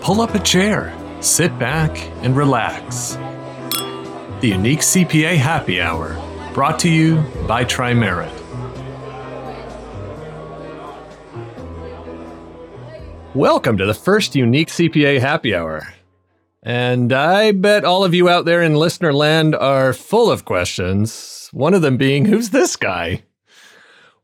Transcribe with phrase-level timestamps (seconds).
[0.00, 3.16] pull up a chair, sit back, and relax.
[4.40, 6.16] The Unique CPA Happy Hour,
[6.54, 8.32] brought to you by Trimerit.
[13.34, 15.92] Welcome to the first Unique CPA Happy Hour.
[16.62, 21.50] And I bet all of you out there in listener land are full of questions.
[21.52, 23.22] One of them being, who's this guy?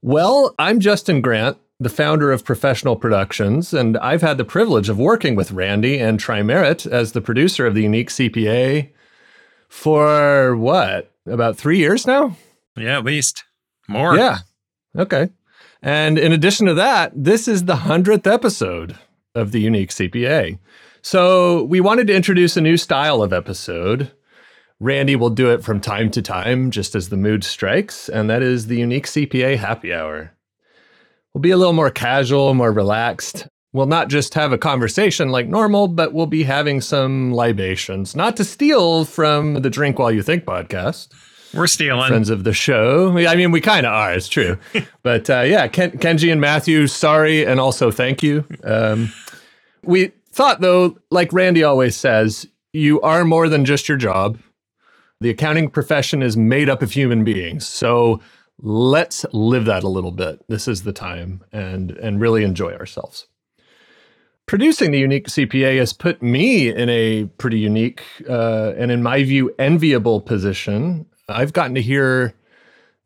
[0.01, 4.99] Well, I'm Justin Grant, the founder of Professional Productions, and I've had the privilege of
[4.99, 8.91] working with Randy and Trimerit as the producer of the Unique CPA
[9.69, 12.37] for what, about three years now?
[12.77, 13.45] Yeah, at least
[13.89, 14.17] more.
[14.17, 14.39] Yeah.
[14.97, 15.29] Okay.
[15.83, 18.99] And in addition to that, this is the 100th episode
[19.35, 20.59] of the Unique CPA.
[21.03, 24.11] So we wanted to introduce a new style of episode.
[24.81, 28.43] Randy will do it from time to time, just as the mood strikes, and that
[28.43, 30.36] is the Unique CPA Happy Hour.
[31.37, 33.47] We'll be a little more casual, more relaxed.
[33.75, 38.17] We'll not just have a conversation like normal, but we'll be having some libations.
[38.17, 41.09] Not to steal from the Drink While You Think podcast.
[41.53, 42.09] We're stealing.
[42.09, 43.19] Friends of the show.
[43.19, 44.57] I mean, we kind of are, it's true.
[45.03, 48.47] but uh, yeah, Ken- Kenji and Matthew, sorry, and also thank you.
[48.65, 49.13] Um,
[49.83, 54.39] we thought, though, like Randy always says, you are more than just your job.
[55.21, 57.67] The accounting profession is made up of human beings.
[57.67, 58.23] So
[58.61, 60.45] let's live that a little bit.
[60.49, 63.27] This is the time and and really enjoy ourselves.
[64.47, 69.25] Producing the unique CPA has put me in a pretty unique uh, and, in my
[69.25, 71.07] view, enviable position.
[71.29, 72.33] I've gotten to hear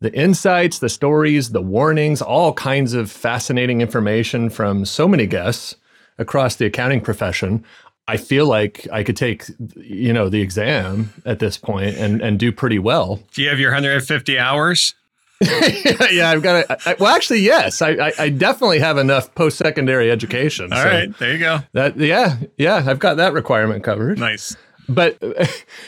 [0.00, 5.76] the insights, the stories, the warnings, all kinds of fascinating information from so many guests
[6.18, 7.64] across the accounting profession.
[8.06, 9.44] I feel like I could take,
[9.76, 13.20] you know, the exam at this point and and do pretty well.
[13.32, 14.94] Do you have your 150 hours?
[16.10, 16.96] yeah, I've got to.
[17.00, 20.70] Well, actually, yes, I, I, I definitely have enough post secondary education.
[20.72, 21.60] All so right, there you go.
[21.72, 24.18] That yeah, yeah, I've got that requirement covered.
[24.18, 24.54] Nice.
[24.86, 25.18] But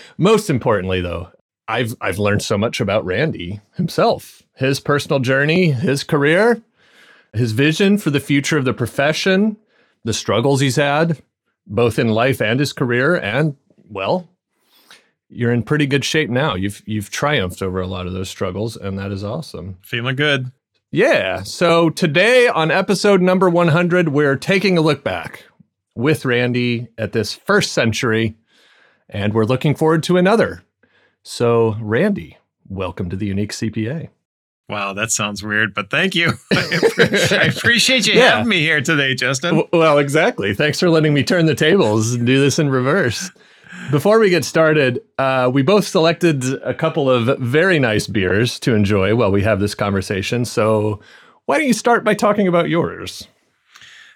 [0.18, 1.28] most importantly, though,
[1.68, 6.62] I've I've learned so much about Randy himself, his personal journey, his career,
[7.34, 9.58] his vision for the future of the profession,
[10.04, 11.22] the struggles he's had,
[11.66, 13.56] both in life and his career, and
[13.88, 14.28] well,
[15.32, 16.54] you're in pretty good shape now.
[16.54, 19.78] You've you've triumphed over a lot of those struggles, and that is awesome.
[19.82, 20.52] Feeling good.
[20.90, 21.42] Yeah.
[21.42, 25.44] So today on episode number 100, we're taking a look back
[25.94, 28.36] with Randy at this first century,
[29.08, 30.62] and we're looking forward to another.
[31.22, 32.36] So, Randy,
[32.68, 34.10] welcome to the Unique CPA.
[34.68, 36.32] Wow, that sounds weird, but thank you.
[36.52, 38.36] I appreciate you yeah.
[38.36, 39.64] having me here today, Justin.
[39.72, 40.54] Well, exactly.
[40.54, 43.30] Thanks for letting me turn the tables and do this in reverse.
[43.90, 48.74] Before we get started, uh, we both selected a couple of very nice beers to
[48.74, 50.44] enjoy while we have this conversation.
[50.44, 51.00] So,
[51.46, 53.28] why don't you start by talking about yours?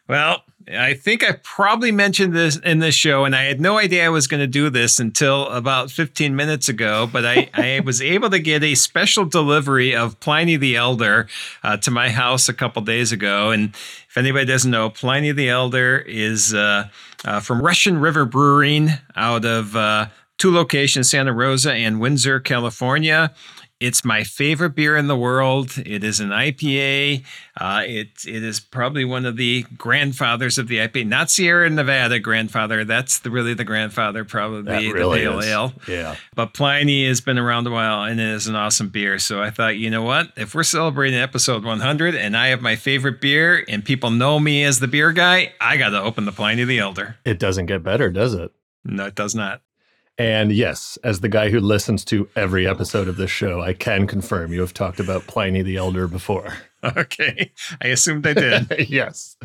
[0.09, 4.05] Well, I think I probably mentioned this in this show, and I had no idea
[4.05, 7.09] I was going to do this until about 15 minutes ago.
[7.11, 11.29] But I, I was able to get a special delivery of Pliny the Elder
[11.63, 13.51] uh, to my house a couple days ago.
[13.53, 13.75] And
[14.09, 16.89] if anybody doesn't know, Pliny the Elder is uh,
[17.25, 20.07] uh, from Russian River Brewing out of uh,
[20.37, 23.33] two locations, Santa Rosa and Windsor, California.
[23.79, 25.75] It's my favorite beer in the world.
[25.85, 27.25] It is an IPA.
[27.61, 32.19] Uh, it it is probably one of the grandfathers of the IPA, not Sierra Nevada
[32.19, 32.85] grandfather.
[32.85, 35.73] That's the, really the grandfather, probably really the pale ale.
[35.87, 36.17] Yeah.
[36.35, 39.19] But Pliny has been around a while, and it is an awesome beer.
[39.19, 40.29] So I thought, you know what?
[40.37, 44.65] If we're celebrating episode 100, and I have my favorite beer, and people know me
[44.65, 47.17] as the beer guy, I got to open the Pliny the Elder.
[47.27, 48.53] It doesn't get better, does it?
[48.87, 49.61] No, it does not.
[50.19, 54.07] And yes, as the guy who listens to every episode of this show, I can
[54.07, 56.55] confirm you have talked about Pliny the Elder before.
[56.97, 57.51] Okay,
[57.83, 58.73] I assumed I did.
[58.89, 59.37] yes.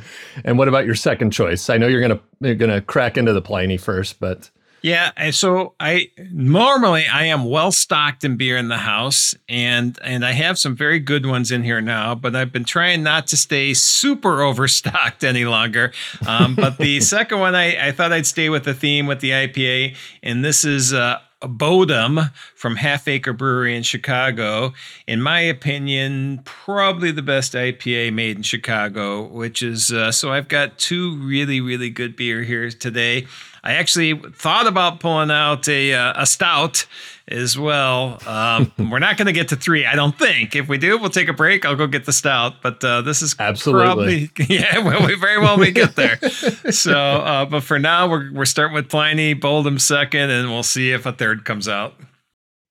[0.46, 1.72] And what about your second choice?
[1.72, 4.52] I know you're gonna you're gonna crack into the Pliny first, but
[4.82, 10.26] yeah, so I normally I am well stocked in beer in the house, and and
[10.26, 12.16] I have some very good ones in here now.
[12.16, 15.92] But I've been trying not to stay super overstocked any longer.
[16.26, 19.32] Um, but the second one, I, I thought I'd stay with the theme with the
[19.32, 24.74] IPA, and this is uh, Bodem from Half Acre Brewery in Chicago.
[25.08, 30.48] In my opinion, probably the best IPA made in Chicago, which is uh, so I've
[30.48, 33.28] got two really, really good beer here today.
[33.64, 36.86] I actually thought about pulling out a uh, a stout
[37.32, 38.20] as well.
[38.28, 40.56] Um, we're not going to get to three, I don't think.
[40.56, 41.66] If we do, we'll take a break.
[41.66, 42.62] I'll go get the stout.
[42.62, 44.80] But uh, this is absolutely probably, yeah.
[44.80, 46.18] Well, we very well may get there.
[46.72, 50.92] so, uh, but for now, we're we're starting with Pliny, Bodem second, and we'll see
[50.92, 51.96] if a third comes out.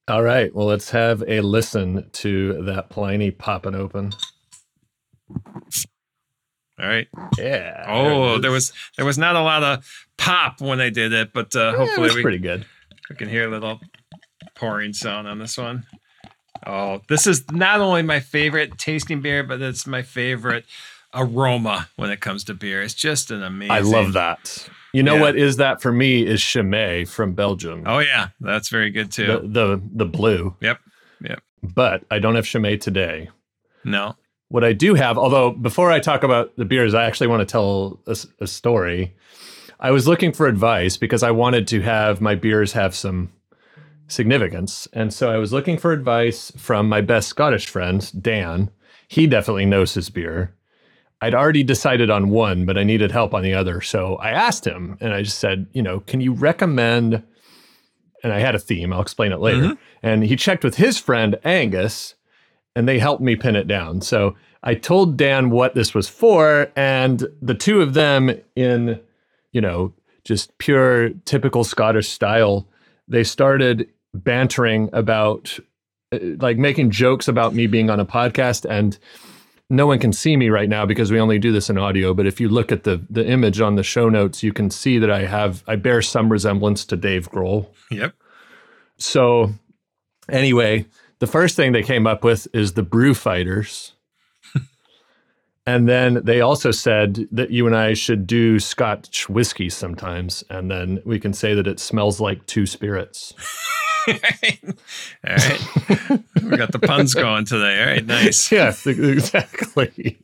[0.08, 0.54] All right.
[0.54, 4.12] Well, let's have a listen to that Pliny popping open.
[6.80, 7.08] All right.
[7.38, 7.84] Yeah.
[7.86, 9.86] Oh, there was there was not a lot of
[10.16, 12.64] pop when I did it, but uh, Yeah, it hopefully was we, pretty good.
[13.10, 13.80] we can hear a little
[14.60, 15.84] pouring sound on this one.
[16.66, 20.66] Oh, this is not only my favorite tasting beer, but it's my favorite
[21.14, 22.82] aroma when it comes to beer.
[22.82, 23.72] It's just an amazing.
[23.72, 24.68] I love that.
[24.92, 25.20] You know Yeah.
[25.22, 27.84] what is that for me is Chimay from Belgium.
[27.86, 29.26] Oh yeah, that's very good too.
[29.26, 30.54] the, the the blue.
[30.60, 30.78] Yep.
[31.22, 31.40] Yep.
[31.62, 33.30] But I don't have Chimay today.
[33.84, 34.16] no.
[34.48, 37.46] What I do have, although before I talk about the beers, I actually want to
[37.46, 38.00] tell
[38.40, 39.14] a story.
[39.78, 43.30] I was looking for advice because I wanted to have my beers have some
[44.10, 44.88] significance.
[44.92, 48.70] And so I was looking for advice from my best Scottish friend, Dan.
[49.08, 50.54] He definitely knows his beer.
[51.20, 53.80] I'd already decided on one, but I needed help on the other.
[53.80, 57.22] So I asked him and I just said, you know, can you recommend?
[58.22, 59.62] And I had a theme, I'll explain it later.
[59.62, 59.74] Mm-hmm.
[60.02, 62.14] And he checked with his friend, Angus,
[62.74, 64.00] and they helped me pin it down.
[64.00, 69.00] So I told Dan what this was for, and the two of them, in
[69.52, 69.92] you know,
[70.24, 72.68] just pure typical Scottish style,
[73.08, 75.58] they started bantering about,
[76.12, 78.68] uh, like making jokes about me being on a podcast.
[78.68, 78.98] And
[79.70, 82.12] no one can see me right now because we only do this in audio.
[82.12, 84.98] But if you look at the the image on the show notes, you can see
[84.98, 87.68] that I have I bear some resemblance to Dave Grohl.
[87.90, 88.14] Yep.
[88.98, 89.54] So,
[90.28, 90.86] anyway,
[91.20, 93.92] the first thing they came up with is the brew fighters.
[95.66, 100.44] and then they also said that you and I should do Scotch whiskey sometimes.
[100.50, 103.34] And then we can say that it smells like two spirits.
[104.08, 104.14] All
[105.26, 106.20] right.
[106.42, 107.80] we got the puns going today.
[107.80, 108.06] All right.
[108.06, 108.50] Nice.
[108.52, 110.18] yes, exactly.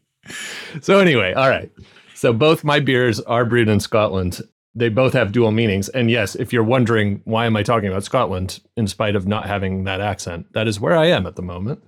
[0.80, 1.70] So, anyway, all right.
[2.14, 4.40] So, both my beers are brewed in Scotland.
[4.74, 5.88] They both have dual meanings.
[5.88, 9.46] And yes, if you're wondering why am I talking about Scotland in spite of not
[9.46, 11.82] having that accent, that is where I am at the moment.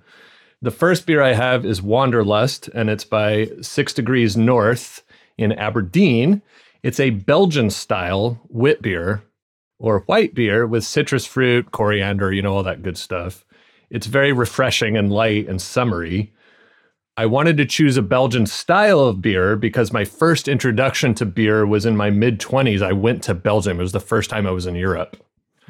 [0.61, 5.03] The first beer I have is Wanderlust, and it's by Six Degrees North
[5.37, 6.41] in Aberdeen.
[6.83, 9.23] It's a Belgian style wit beer
[9.79, 13.45] or white beer with citrus fruit, coriander, you know, all that good stuff.
[13.89, 16.31] It's very refreshing and light and summery.
[17.17, 21.65] I wanted to choose a Belgian style of beer because my first introduction to beer
[21.65, 22.81] was in my mid 20s.
[22.81, 23.79] I went to Belgium.
[23.79, 25.17] It was the first time I was in Europe.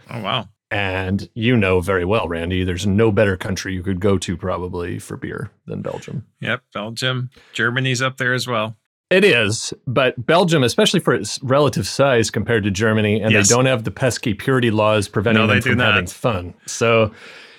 [0.10, 0.50] Oh wow.
[0.72, 5.00] And you know very well, Randy, there's no better country you could go to probably
[5.00, 6.28] for beer than Belgium.
[6.42, 6.62] Yep.
[6.74, 7.32] Belgium.
[7.54, 8.78] Germany's up there as well.
[9.10, 13.50] It is, but Belgium, especially for its relative size compared to Germany, and Yes.
[13.50, 16.54] they don't have the pesky purity laws preventing No, them from having fun.
[16.68, 17.12] So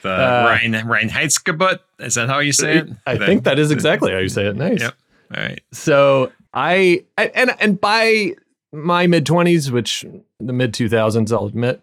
[0.03, 1.81] The Uh, Rein Reinheitsgebot.
[1.99, 2.89] Is that how you say it?
[3.07, 4.57] I The- think that is exactly how you say it.
[4.57, 4.81] Nice.
[4.81, 4.95] Yep.
[5.37, 5.61] All right.
[5.73, 8.35] So I and and by
[8.73, 10.07] my mid twenties, which
[10.39, 11.83] the mid two thousands, I'll admit,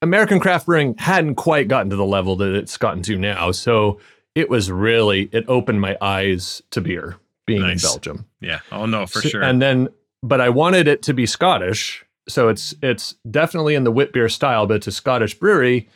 [0.00, 3.50] American craft brewing hadn't quite gotten to the level that it's gotten to now.
[3.50, 3.98] So
[4.34, 7.82] it was really it opened my eyes to beer being Nice.
[7.84, 8.26] in Belgium.
[8.40, 8.60] Yeah.
[8.72, 9.42] Oh no, for So- sure.
[9.42, 9.88] And then,
[10.22, 14.28] but I wanted it to be Scottish, so it's it's definitely in the wit beer
[14.28, 15.88] style, but it's a Scottish brewery,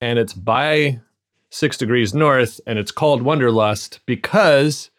[0.00, 1.00] and it's by
[1.50, 4.90] Six Degrees North, and it's called Wanderlust because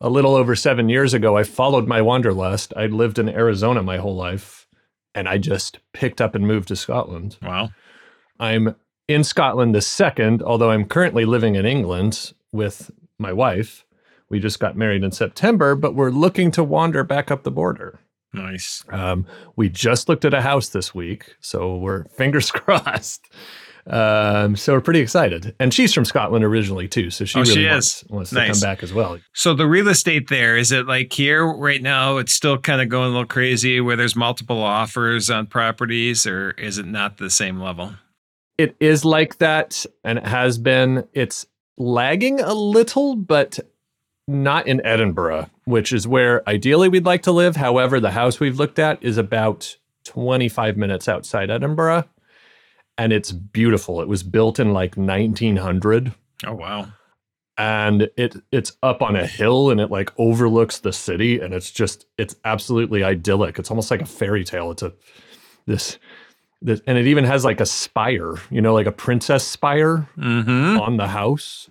[0.00, 2.74] a little over seven years ago, I followed my Wanderlust.
[2.76, 4.66] I lived in Arizona my whole life,
[5.14, 7.38] and I just picked up and moved to Scotland.
[7.42, 7.70] wow.
[8.38, 8.74] I'm
[9.08, 13.86] in Scotland the second, although I'm currently living in England with my wife.
[14.30, 18.00] We just got married in September, but we're looking to wander back up the border.
[18.32, 18.84] Nice.
[18.90, 23.24] Um, we just looked at a house this week, so we're fingers crossed.
[23.88, 25.54] Um, so we're pretty excited.
[25.60, 28.10] And she's from Scotland originally too, so she Oh, really she wants, is.
[28.10, 29.18] wants to come back as well.
[29.32, 32.16] So the real estate there is it like here right now?
[32.16, 36.50] It's still kind of going a little crazy where there's multiple offers on properties, or
[36.52, 37.94] is it not the same level?
[38.58, 41.06] It is like that, and it has been.
[41.12, 41.46] It's
[41.78, 43.60] lagging a little, but
[44.28, 47.56] not in Edinburgh, which is where ideally we'd like to live.
[47.56, 52.04] However, the house we've looked at is about 25 minutes outside Edinburgh,
[52.98, 54.00] and it's beautiful.
[54.00, 56.12] It was built in like 1900
[56.44, 56.88] Oh wow.
[57.58, 61.70] and it it's up on a hill and it like overlooks the city and it's
[61.70, 63.58] just it's absolutely idyllic.
[63.58, 64.70] It's almost like a fairy tale.
[64.70, 64.92] It's a
[65.66, 65.98] this
[66.62, 70.78] this and it even has like a spire, you know, like a princess spire Mm-hmm.
[70.80, 71.68] on the house.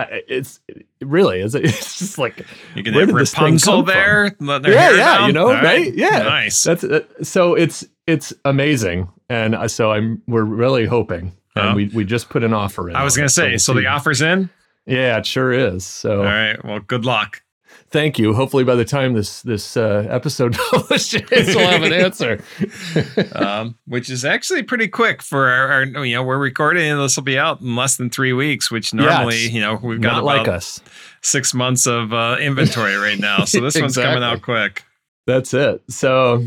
[0.00, 1.54] I it's it really is.
[1.70, 4.34] It's just like You can have did this thing Rapunzel there.
[4.40, 5.26] yeah, yeah, down.
[5.28, 5.92] you know, right?
[5.94, 6.62] Yeah, Nice.
[6.62, 11.74] That's uh, so it's it's amazing, and uh, so I'm we're really hoping, and Oh.
[11.74, 12.96] we we just put an offer in.
[12.96, 13.50] I was gonna say.
[13.50, 14.50] we'll So the offer's in.
[14.86, 15.84] yeah, it sure is.
[15.84, 16.64] So All right.
[16.64, 17.42] Well, good luck.
[17.90, 18.34] Thank you.
[18.34, 22.42] Hopefully, by the time this this uh, episode publishes, we'll have an answer.
[23.34, 27.16] um, which is actually pretty quick for our, our you know we're recording and this
[27.16, 29.52] will be out in less than three weeks which normally Yes.
[29.52, 30.80] you know we've got Not like us.
[31.22, 34.84] six months of uh, inventory right now so this one's coming out quick
[35.26, 35.82] That's it.
[35.88, 36.44] So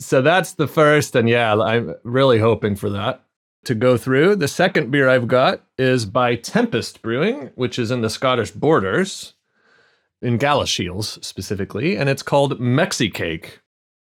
[0.00, 3.22] so that's the first, and yeah, I'm really hoping for that
[3.64, 4.36] to go through.
[4.36, 9.33] The second beer I've got is by Tempest Brewing, which is in the Scottish borders,
[10.24, 13.60] in Galashiels specifically, and it's called Mexicake.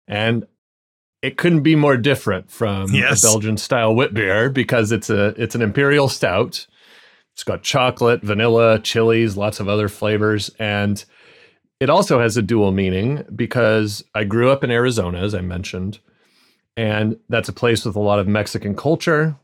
[0.07, 0.45] And
[1.21, 3.23] it couldn't be more different from Yes.
[3.23, 6.67] a Belgian style wit beer because it's a it's an imperial stout.
[7.33, 11.03] It's got chocolate, vanilla, chilies, lots of other flavors, and
[11.79, 15.99] it also has a dual meaning because I grew up in Arizona, as I mentioned,
[16.75, 19.37] and that's a place with a lot of Mexican culture.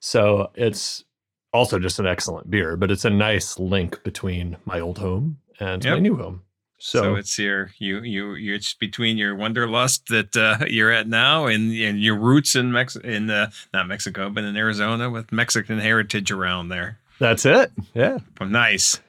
[0.00, 1.04] So it's
[1.52, 5.84] also just an excellent beer, but it's a nice link between my old home and
[5.84, 6.00] my Yep.
[6.02, 6.42] new home.
[6.78, 11.08] So, So, it's your you you you it's between your wanderlust that uh, you're at
[11.08, 15.32] now and and your roots in Mex in uh, not Mexico but in Arizona with
[15.32, 16.98] Mexican heritage around there.
[17.18, 17.72] that's it.
[17.94, 18.18] Yeah.
[18.38, 19.00] Well, nice,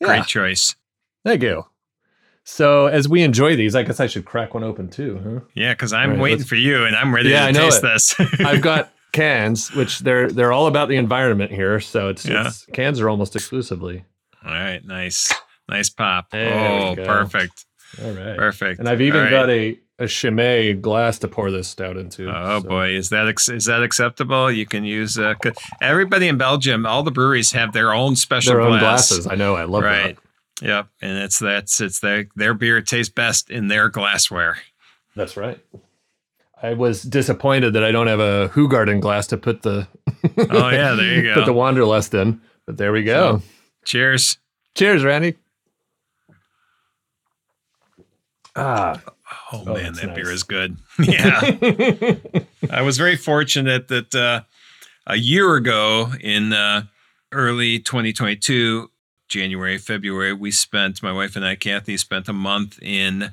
[0.00, 0.08] Yeah.
[0.08, 0.74] great choice.
[1.24, 1.64] Thank you.
[2.44, 5.40] So as we enjoy these, I guess I should crack one open too, huh?
[5.54, 7.84] Yeah, because I'm right, waiting for you and I'm ready Yeah, to I know taste
[7.84, 8.18] it.
[8.18, 8.40] this.
[8.40, 11.78] I've got cans, which they're they're all about the environment here.
[11.78, 12.48] So it's, Yeah.
[12.48, 14.04] it's cans are almost exclusively.
[14.44, 15.32] All right, nice,
[15.72, 16.30] nice pop.
[16.30, 17.64] There oh, perfect,
[18.02, 18.36] All right.
[18.36, 18.78] perfect.
[18.80, 19.30] And I've even right.
[19.30, 22.28] got a a Chimay glass to pour this stout into.
[22.28, 24.50] Oh so- boy, is that is that acceptable?
[24.50, 25.34] You can use uh,
[25.80, 26.86] everybody in Belgium.
[26.86, 29.08] All the breweries have their own special Their own glass.
[29.08, 29.26] glasses.
[29.26, 29.54] I know.
[29.54, 30.16] I love right.
[30.16, 30.66] that.
[30.66, 34.58] Yep, and it's that's it's their their beer tastes best in their glassware.
[35.16, 35.58] That's right.
[36.62, 39.88] I was disappointed that I don't have a Hoegaarden glass to put the
[40.38, 41.34] Oh yeah, there you go.
[41.34, 42.40] put the Wanderlust in.
[42.66, 43.38] But there we go.
[43.38, 43.42] So-
[43.84, 44.38] Cheers.
[44.76, 45.34] Cheers, Randy.
[48.56, 49.00] Ah,
[49.52, 50.76] Oh, Oh, man, that's that beer is good.
[50.98, 51.40] Yeah,
[52.70, 54.42] I was very fortunate that uh,
[55.06, 56.82] a year ago in uh,
[57.32, 58.90] early 2022,
[59.28, 63.32] January, February, we spent my wife and I, Kathy, spent a month in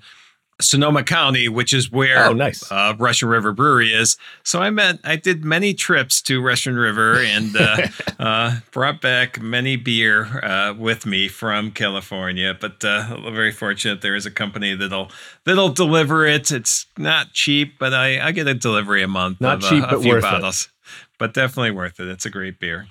[0.62, 2.70] Sonoma County, which is where oh, nice.
[2.72, 4.18] uh, Russian River Brewery is.
[4.44, 7.88] So I met, I did many trips to Russian River and uh,
[8.20, 12.58] uh, brought back many beer uh, with me from California.
[12.60, 15.12] But uh, very fortunate there is a company that'll
[15.46, 16.52] that'll deliver it.
[16.52, 19.40] It's not cheap, but I, I get a delivery a month.
[19.42, 20.28] Not of, uh, cheap, a but few worth it.
[20.28, 20.70] bottles.
[21.18, 22.08] But definitely worth it.
[22.08, 22.88] It's a great beer.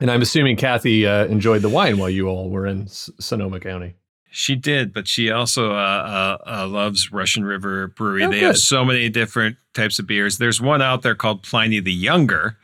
[0.00, 3.60] And I'm assuming Kathy uh, enjoyed the wine while you all were in S- Sonoma
[3.60, 3.94] County.
[4.34, 8.24] She did, but she also uh, uh, uh, loves Russian River Brewery.
[8.24, 10.38] Oh, they have so many different types of beers.
[10.38, 12.56] There's one out there called Pliny the Younger.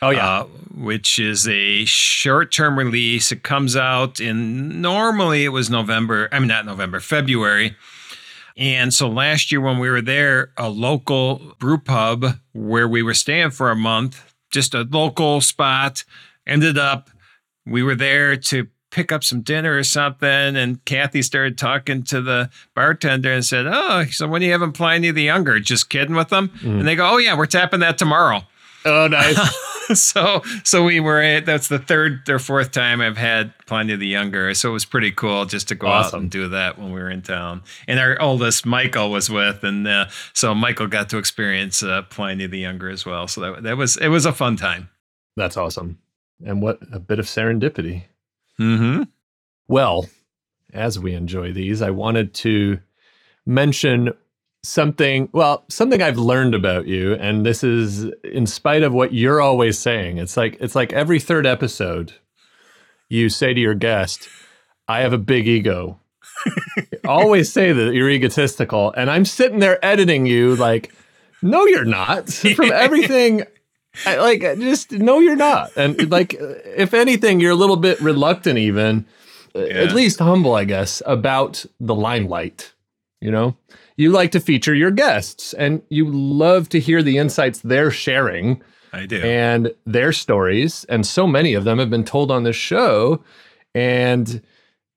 [0.00, 3.32] Oh yeah, uh, which is a short-term release.
[3.32, 6.30] It comes out in normally it was November.
[6.32, 7.76] I mean, not November, February.
[8.56, 13.14] And so last year when we were there, a local brew pub where we were
[13.14, 16.04] staying for a month, just a local spot,
[16.46, 17.10] ended up
[17.66, 22.20] we were there to pick up some dinner or something, and Kathy started talking to
[22.20, 26.14] the bartender and said, "Oh, so when are you having Pliny the Younger?" Just kidding
[26.16, 26.80] with them, Mm.
[26.80, 28.42] and they go, "Oh yeah, we're tapping that tomorrow."
[28.86, 29.38] oh nice.
[30.00, 34.06] so so we were at that's the third or fourth time I've had Pliny the
[34.06, 34.54] Younger.
[34.54, 37.10] So it was pretty cool just to go out and do that when we were
[37.10, 37.62] in town.
[37.86, 42.46] And our oldest Michael was with, and uh, so Michael got to experience uh, Pliny
[42.46, 43.28] the Younger as well.
[43.28, 44.88] So that that was it was a fun time.
[45.36, 45.98] That's awesome.
[46.44, 48.04] And what a bit of serendipity.
[48.60, 49.04] Mm-hmm.
[49.68, 50.06] Well,
[50.72, 52.78] as we enjoy these, I wanted to
[53.46, 54.12] mention
[54.62, 59.40] something, well, something I've learned about you and this is in spite of what you're
[59.40, 60.18] always saying.
[60.18, 62.14] It's like it's like every third episode
[63.08, 64.28] you say to your guest,
[64.86, 65.98] "I have a big ego."
[67.04, 70.92] Always say that you're egotistical and I'm sitting there editing you like,
[71.42, 73.44] "No, you're not." From everything
[74.06, 78.58] I, like just no you're not and like if anything you're a little bit reluctant
[78.58, 79.06] even
[79.54, 82.72] uh, at least humble i guess about the limelight
[83.20, 83.56] you know
[83.96, 88.62] you like to feature your guests and you love to hear the insights they're sharing
[88.92, 89.20] I do.
[89.22, 93.22] and their stories and so many of them have been told on this show
[93.74, 94.40] and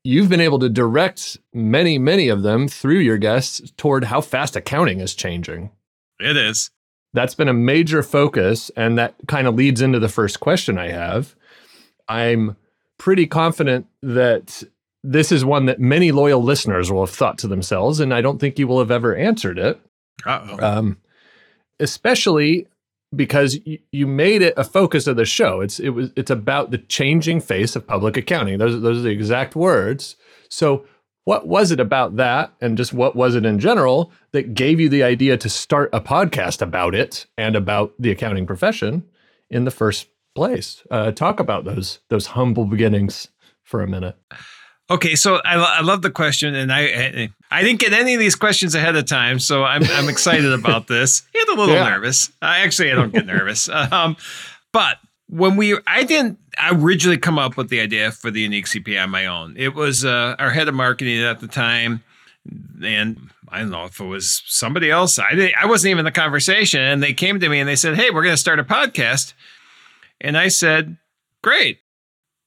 [0.03, 4.55] you've been able to direct many many of them through your guests toward how fast
[4.55, 5.71] accounting is changing
[6.19, 6.71] it is.
[7.13, 10.89] That's been a major focus and that kind of leads into the first question i
[10.89, 11.35] have.
[12.07, 12.57] I'm
[12.97, 14.63] pretty confident that
[15.03, 18.39] this is one that many loyal listeners will have thought to themselves and i don't
[18.39, 19.79] think you will have ever answered it.
[20.25, 20.57] Uh-oh.
[20.65, 20.97] um,
[21.79, 22.67] especially
[23.15, 25.61] because you, you made it a focus of the show.
[25.61, 28.57] It's it was it's about the changing face of public accounting.
[28.57, 30.15] Those, those are the exact words.
[30.49, 30.85] So
[31.25, 34.89] what was it about that and just what was it in general that gave you
[34.89, 39.03] the idea to start a podcast about it and about the accounting profession
[39.49, 43.27] in the first place uh, talk about those those humble beginnings
[43.63, 44.17] for a minute
[44.89, 48.35] Okay, so I, I love the question, and I I didn't get any of these
[48.35, 51.23] questions ahead of time, so I'm I'm excited about this.
[51.33, 51.89] I get a little yeah.
[51.89, 52.31] nervous.
[52.41, 54.17] I actually I don't get nervous, um,
[54.73, 54.97] but
[55.29, 56.37] when we I didn't
[56.71, 59.55] originally come up with the idea for the unique CPA on my own.
[59.57, 62.03] It was uh, our head of marketing at the time,
[62.83, 65.19] and I don't know if it was somebody else.
[65.19, 67.75] I didn't, I wasn't even in the conversation, and they came to me and they
[67.75, 69.33] said, "Hey, we're going to start a podcast,"
[70.21, 70.97] and I said,
[71.41, 71.79] "Great.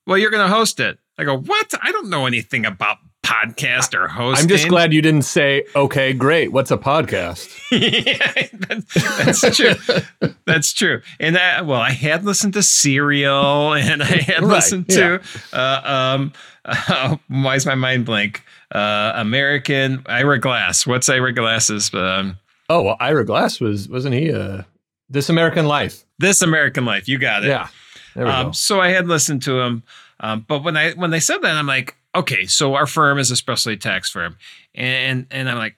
[0.07, 1.73] Well, you're going to host it." I go, what?
[1.83, 4.45] I don't know anything about podcast or hosting.
[4.45, 6.53] I'm just glad you didn't say, okay, great.
[6.53, 7.51] What's a podcast?
[7.73, 8.47] yeah,
[9.25, 10.33] that's true.
[10.45, 11.03] that's true.
[11.19, 15.21] And I, well, I had listened to Serial and I had right, listened to,
[15.53, 15.59] yeah.
[15.59, 16.33] uh, um,
[16.65, 18.43] uh, why is my mind blank?
[18.73, 20.87] Uh, American Ira Glass.
[20.87, 21.93] What's Ira Glass's?
[21.93, 24.63] Um, oh, well, Ira Glass was, wasn't he, uh,
[25.09, 26.05] This American Life?
[26.19, 27.09] This American Life.
[27.09, 27.49] You got it.
[27.49, 27.69] Yeah.
[28.17, 29.83] Um, so I had listened to him.
[30.21, 33.31] Um, but when I when they said that, I'm like, okay, so our firm is
[33.31, 34.37] a specialty tax firm,
[34.75, 35.77] and and I'm like,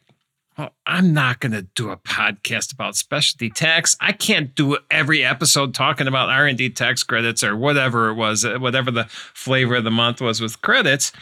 [0.58, 3.96] well, I'm not going to do a podcast about specialty tax.
[4.00, 8.14] I can't do every episode talking about R and D tax credits or whatever it
[8.14, 11.12] was, uh, whatever the flavor of the month was with credits.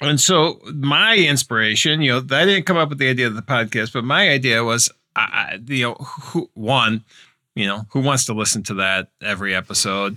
[0.00, 3.42] And so my inspiration, you know, I didn't come up with the idea of the
[3.42, 7.04] podcast, but my idea was, I, you know, who, one,
[7.54, 10.16] you know, who wants to listen to that every episode?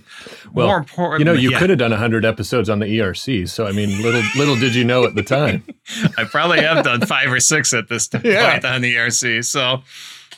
[0.52, 1.58] Well, More important, you know, you yeah.
[1.58, 3.48] could have done hundred episodes on the ERC.
[3.48, 5.64] So I mean, little little did you know at the time.
[6.18, 8.60] I probably have done five or six at this point yeah.
[8.64, 9.44] on the ERC.
[9.44, 9.82] So.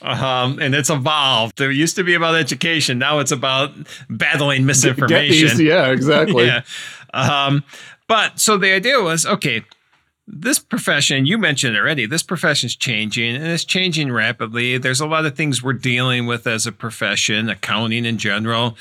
[0.03, 1.57] Um, and it's evolved.
[1.57, 2.99] There used to be about education.
[2.99, 3.73] Now it's about
[4.11, 5.57] battling misinformation.
[5.57, 6.45] These, yeah, exactly.
[6.47, 6.63] yeah.
[7.15, 7.65] Um,
[8.07, 9.65] but so the idea was okay,
[10.29, 14.77] this profession, you mentioned already, this profession is changing and it's changing rapidly.
[14.77, 18.77] There's a lot of things we're dealing with as a profession, accounting in general.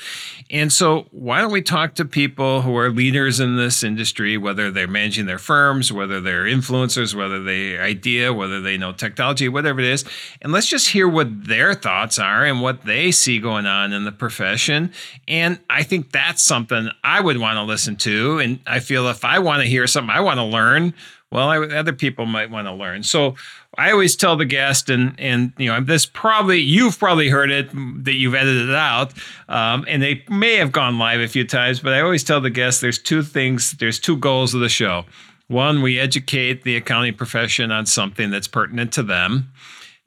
[0.50, 4.72] And so, why don't we talk to people who are leaders in this industry, whether
[4.72, 9.78] they're managing their firms, whether they're influencers, whether they idea, whether they know technology, whatever
[9.78, 10.04] it is,
[10.42, 14.04] and let's just hear what their thoughts are and what they see going on in
[14.04, 14.92] the profession.
[15.28, 18.40] And I think that's something I would want to listen to.
[18.40, 20.92] And I feel if I want to hear something, I want to learn
[21.36, 23.02] well, I, other people might want to learn.
[23.02, 23.34] So
[23.76, 27.68] I always tell the guest, and and you know, this probably you've probably heard it
[28.04, 29.12] that you've edited it out,
[29.50, 31.78] um, and they may have gone live a few times.
[31.78, 35.04] But I always tell the guest there's two things, there's two goals of the show.
[35.48, 39.52] One, we educate the accounting profession on something that's pertinent to them.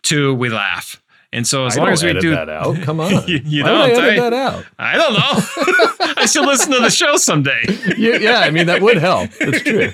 [0.01, 0.99] Two, we laugh.
[1.31, 3.77] And so as I long as we do that out, come on, you, you don't
[3.77, 4.65] I edit that out.
[4.79, 6.13] I don't know.
[6.17, 7.63] I should listen to the show someday.
[7.97, 9.29] yeah, yeah, I mean that would help.
[9.33, 9.91] That's true.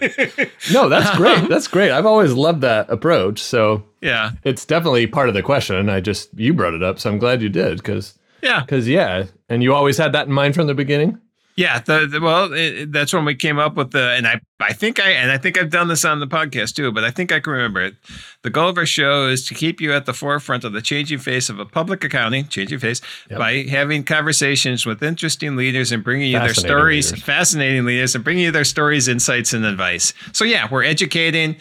[0.71, 1.50] No, that's great.
[1.50, 1.91] That's great.
[1.91, 3.41] I've always loved that approach.
[3.41, 5.89] So yeah, it's definitely part of the question.
[5.89, 9.26] I just you brought it up, so I'm glad you did because yeah, because yeah,
[9.50, 11.19] and you always had that in mind from the beginning.
[11.58, 14.74] Yeah, the, the, well, it, that's when we came up with the, and I, I
[14.74, 17.32] think I, and I think I've done this on the podcast too, but I think
[17.32, 17.96] I can remember it.
[18.41, 21.20] The goal of our show is to keep you at the forefront of the changing
[21.20, 23.39] face of a public accounting, changing face, yep.
[23.39, 27.24] by having conversations with interesting leaders and bringing you their stories, leaders.
[27.24, 30.13] fascinating leaders, and bringing you their stories, insights, and advice.
[30.34, 31.56] So yeah, we're educating,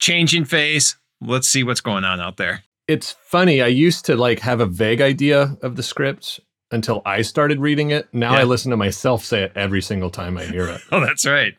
[0.00, 0.96] changing face.
[1.20, 2.64] Let's see what's going on out there.
[2.88, 3.62] It's funny.
[3.62, 7.90] I used to like have a vague idea of the script until I started reading
[7.90, 8.08] it.
[8.12, 8.40] Now yeah.
[8.40, 10.80] I listen to myself say it every single time I hear it.
[10.92, 11.54] oh, that's right.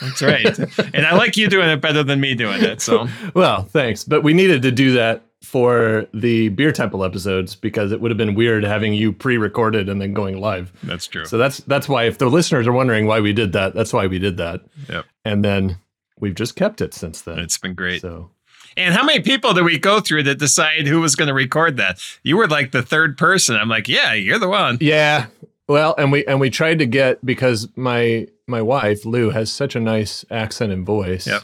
[0.00, 0.58] That's right.
[0.94, 2.80] and I like you doing it better than me doing it.
[2.80, 4.02] So, well, thanks.
[4.04, 8.18] But we needed to do that for the Beer Temple episodes because it would have
[8.18, 10.72] been weird having you pre-recorded and then going live.
[10.82, 11.26] That's true.
[11.26, 14.08] So that's that's why if the listeners are wondering why we did that, that's why
[14.08, 14.62] we did that.
[14.88, 15.04] Yep.
[15.24, 15.78] And then
[16.18, 17.38] we've just kept it since then.
[17.38, 18.02] It's been great.
[18.02, 18.30] So
[18.76, 21.76] and how many people did we go through to decide who was going to record
[21.76, 22.00] that?
[22.22, 23.56] You were like the third person.
[23.56, 24.78] I'm like, yeah, you're the one.
[24.80, 25.26] Yeah.
[25.68, 29.76] Well, and we and we tried to get because my my wife Lou has such
[29.76, 31.26] a nice accent and voice.
[31.26, 31.42] Yep.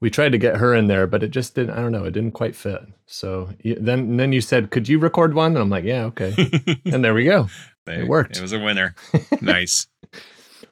[0.00, 1.70] We tried to get her in there, but it just didn't.
[1.70, 2.04] I don't know.
[2.04, 2.80] It didn't quite fit.
[3.06, 6.34] So then then you said, "Could you record one?" And I'm like, "Yeah, okay."
[6.84, 7.48] and there we go.
[7.86, 8.36] It worked.
[8.36, 8.94] It was a winner.
[9.40, 9.86] nice.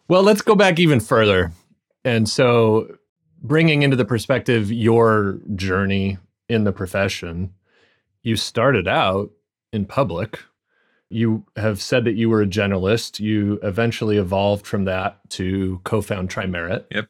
[0.09, 1.53] well, let's go back even further.
[2.05, 2.99] And so
[3.47, 7.53] bringing into the perspective your journey in the profession,
[8.23, 9.31] you started out
[9.73, 10.41] in public.
[11.09, 13.21] You have said that you were a generalist.
[13.21, 16.85] You eventually evolved from that to co found Trimerit.
[16.91, 17.09] Yep.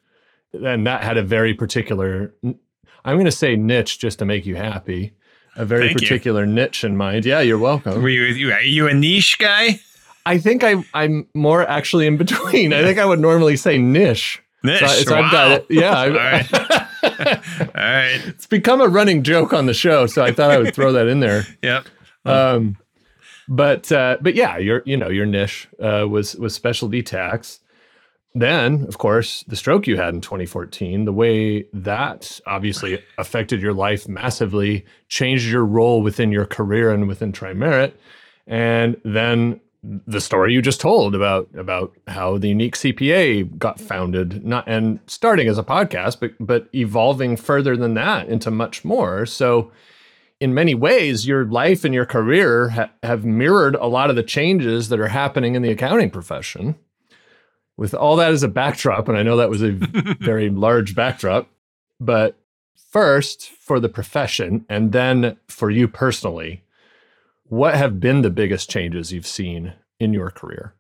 [0.53, 4.57] And that had a very particular, I'm going to say niche just to make you
[4.57, 5.13] happy,
[5.55, 6.53] a very Thank particular you.
[6.53, 7.25] niche in mind.
[7.25, 8.03] Yeah, you're welcome.
[8.03, 9.81] Were you, are you a niche guy?
[10.27, 12.73] I think I, I'm more actually in between.
[12.73, 14.43] I think I would normally say niche.
[14.67, 15.23] So, so wow.
[15.23, 15.67] I've got it.
[15.71, 15.99] Yeah.
[15.99, 16.55] All right.
[17.61, 18.21] All right.
[18.27, 21.07] It's become a running joke on the show, so I thought I would throw that
[21.09, 21.47] in there.
[21.63, 21.87] Yep.
[22.25, 22.77] Um,
[23.49, 27.61] but uh, but yeah, your you know your niche uh, was was specialty tax.
[28.35, 33.73] then, of course, the stroke you had in 2014, the way that obviously affected your
[33.73, 37.95] life massively, changed your role within your career and within Trimerit.
[38.47, 39.61] And then
[40.07, 45.01] the story you just told about about how the unique CPA got founded, not and
[45.07, 49.27] starting as a podcast, but but evolving further than that into much more.
[49.27, 49.71] So
[50.41, 54.23] in many ways, your life and your career ha- have mirrored a lot of the
[54.23, 56.77] changes that are happening in the accounting profession
[57.77, 59.71] with all that as a backdrop, and I know that was a
[60.21, 61.49] very large backdrop,
[62.01, 62.39] but
[62.91, 66.63] first for the profession and then for you personally,
[67.49, 70.75] what have been the biggest changes you've seen in your career?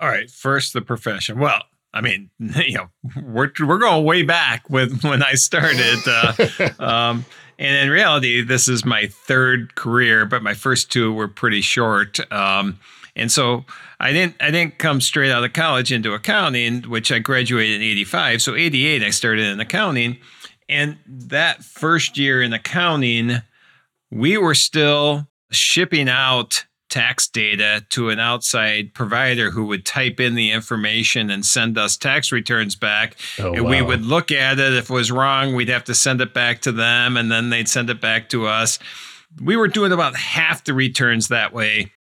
[0.00, 1.38] All right, first the profession.
[1.38, 2.88] Well, I mean, you know,
[3.22, 7.24] we're we're going way back with when I started, uh, um,
[7.58, 12.20] and in reality, this is my third career, but my first two were pretty short.
[12.32, 12.78] Um,
[13.16, 13.64] and so
[13.98, 17.82] I didn't I didn't come straight out of college into accounting, which I graduated in
[17.82, 18.42] 85.
[18.42, 20.18] So 88 I started in accounting.
[20.68, 23.42] And that first year in accounting,
[24.10, 30.34] we were still shipping out tax data to an outside provider who would type in
[30.34, 33.16] the information and send us tax returns back.
[33.38, 33.70] Oh, and wow.
[33.70, 34.72] we would look at it.
[34.72, 37.68] If it was wrong, we'd have to send it back to them and then they'd
[37.68, 38.78] send it back to us.
[39.42, 41.92] We were doing about half the returns that way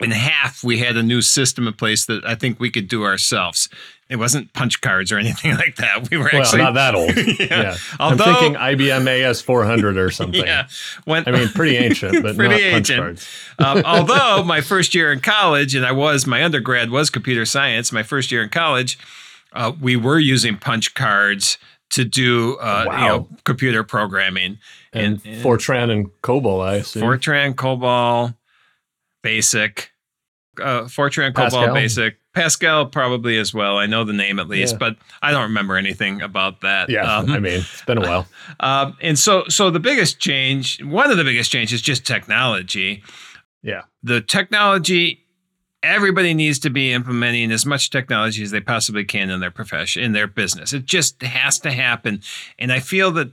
[0.00, 3.04] in half we had a new system in place that I think we could do
[3.04, 3.68] ourselves.
[4.08, 6.10] It wasn't punch cards or anything like that.
[6.10, 7.16] We were well, actually not that old.
[7.16, 7.46] yeah.
[7.50, 7.76] yeah.
[8.00, 10.38] Although, I'm thinking IBM AS 400 or something.
[10.48, 10.68] Yeah.
[11.04, 12.98] When, I mean, pretty ancient, but pretty not ancient.
[13.00, 13.76] punch cards.
[13.76, 17.92] um, although my first year in college, and I was my undergrad was computer science.
[17.92, 18.98] My first year in college,
[19.52, 21.58] uh, we were using punch cards
[21.90, 23.00] to do uh, wow.
[23.00, 24.58] you know computer programming
[24.92, 26.64] and, and, Fortran and COBOL.
[26.64, 28.34] I assume Fortran, COBOL
[29.22, 29.90] basic,
[30.60, 33.78] uh, Fortran, COBOL basic, Pascal probably as well.
[33.78, 34.78] I know the name at least, yeah.
[34.78, 36.88] but I don't remember anything about that.
[36.88, 38.26] Yeah, um, I mean it's been a while.
[38.60, 43.02] Um, and so, so the biggest change, one of the biggest changes, is just technology.
[43.62, 45.24] Yeah, the technology.
[45.80, 50.02] Everybody needs to be implementing as much technology as they possibly can in their profession,
[50.02, 50.72] in their business.
[50.72, 52.20] It just has to happen.
[52.58, 53.30] And I feel that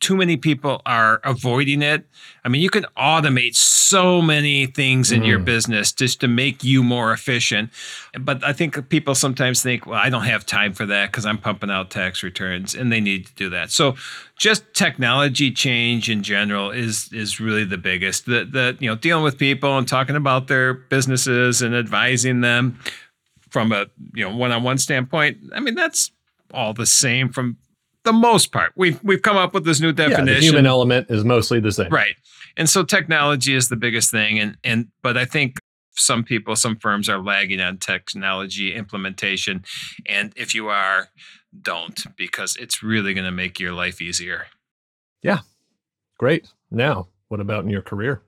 [0.00, 2.06] too many people are avoiding it.
[2.42, 5.26] I mean, you can automate so many things in mm.
[5.26, 7.70] your business just to make you more efficient.
[8.18, 11.36] But I think people sometimes think, well, I don't have time for that because I'm
[11.36, 13.70] pumping out tax returns and they need to do that.
[13.70, 13.94] So
[14.36, 18.24] just technology change in general is is really the biggest.
[18.24, 22.78] The the you know, dealing with people and talking about their businesses and advising them
[23.50, 25.38] from a you know one-on-one standpoint.
[25.54, 26.10] I mean, that's
[26.54, 27.58] all the same from
[28.04, 28.72] the most part.
[28.76, 30.26] We've we've come up with this new definition.
[30.26, 31.90] Yeah, the human element is mostly the same.
[31.90, 32.16] Right.
[32.56, 35.58] And so technology is the biggest thing and and but I think
[36.00, 39.64] some people, some firms are lagging on technology implementation.
[40.06, 41.08] And if you are,
[41.60, 44.46] don't because it's really going to make your life easier.
[45.22, 45.40] Yeah.
[46.18, 46.48] Great.
[46.70, 48.22] Now, what about in your career?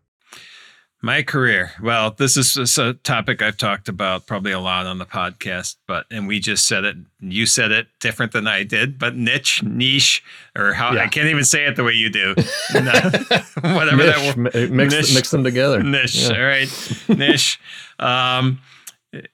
[1.05, 1.73] My career.
[1.83, 6.07] Well, this is a topic I've talked about probably a lot on the podcast, but
[6.13, 6.97] and we just said it.
[7.19, 10.23] You said it different than I did, but niche, niche,
[10.57, 11.03] or how yeah.
[11.03, 12.35] I can't even say it the way you do.
[12.75, 15.83] Whatever niche, that mix, niche, mix them together.
[15.83, 16.29] Niche.
[16.29, 16.37] Yeah.
[16.37, 17.61] All right, niche.
[17.99, 18.61] Um,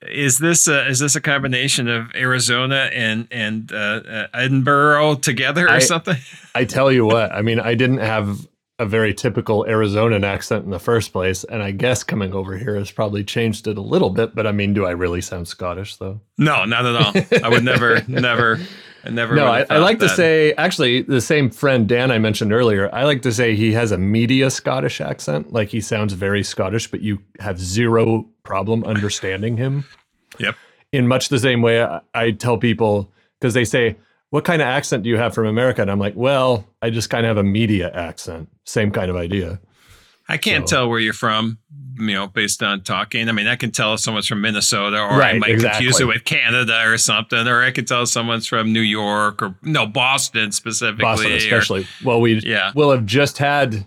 [0.03, 5.67] is this a, is this a combination of Arizona and and uh, uh, Edinburgh together
[5.67, 6.17] or I, something?
[6.55, 7.33] I tell you what.
[7.33, 8.47] I mean, I didn't have
[8.79, 11.43] a very typical Arizonan accent in the first place.
[11.45, 14.35] And I guess coming over here has probably changed it a little bit.
[14.35, 16.21] But I mean, do I really sound Scottish though?
[16.37, 17.43] No, not at all.
[17.45, 18.61] I would never, never,
[19.05, 19.35] I never.
[19.35, 20.09] No, I, I, like that.
[20.09, 23.73] to say, actually, the same friend Dan I mentioned earlier, I like to say he
[23.73, 25.53] has a media Scottish accent.
[25.53, 29.85] Like he sounds very Scottish, but you have zero problem understanding him.
[30.39, 30.55] Yep.
[30.93, 33.11] In much the same way I, I tell people,
[33.41, 33.97] because they say,
[34.31, 35.83] what kind of accent do you have from America?
[35.83, 38.49] And I'm like, well, I just kind of have a media accent.
[38.65, 39.61] Same kind of idea.
[40.29, 40.77] I can't so.
[40.77, 41.59] tell where you're from,
[41.99, 43.31] you know, based on talking.
[43.31, 45.87] I mean, I can tell if someone's from Minnesota, or right, I might exactly.
[45.87, 49.55] confuse it with Canada or something, or I can tell someone's from New York or
[49.63, 51.03] no Boston specifically.
[51.03, 51.83] Boston, especially.
[51.83, 52.73] Or, well, we yeah.
[52.75, 53.87] will have just had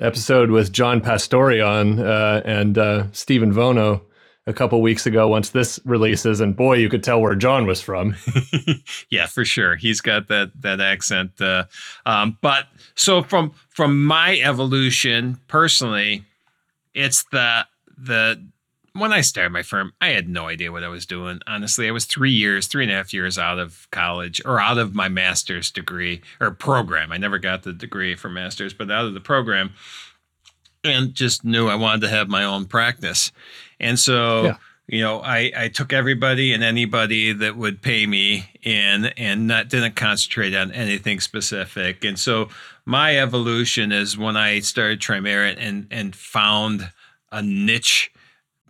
[0.00, 4.00] episode with John Pastore on uh, and uh, Stephen Vono
[4.46, 7.80] a couple weeks ago once this releases and boy you could tell where john was
[7.80, 8.14] from.
[9.10, 9.76] Yeah for sure.
[9.76, 11.64] He's got that that accent uh,
[12.04, 16.24] um, but so from from my evolution personally
[16.94, 18.44] it's the the
[18.92, 21.40] when i started my firm i had no idea what i was doing.
[21.46, 24.78] Honestly i was three years three and a half years out of college or out
[24.78, 27.12] of my master's degree or program.
[27.12, 29.72] I never got the degree for master's but out of the program
[30.84, 33.32] and just knew I wanted to have my own practice.
[33.80, 34.56] And so, yeah.
[34.86, 39.68] you know, I, I took everybody and anybody that would pay me in and not
[39.68, 42.04] didn't concentrate on anything specific.
[42.04, 42.48] And so
[42.84, 46.90] my evolution is when I started Trimerit and and found
[47.32, 48.10] a niche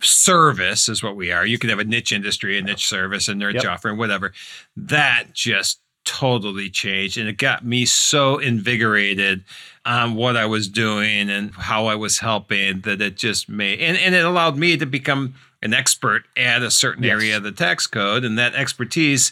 [0.01, 1.45] service is what we are.
[1.45, 3.65] You can have a niche industry, a niche service, a niche yep.
[3.65, 4.33] offering, whatever.
[4.75, 7.17] That just totally changed.
[7.17, 9.43] And it got me so invigorated
[9.85, 13.97] on what I was doing and how I was helping that it just made and,
[13.97, 17.11] and it allowed me to become an expert at a certain yes.
[17.11, 18.23] area of the tax code.
[18.23, 19.31] And that expertise,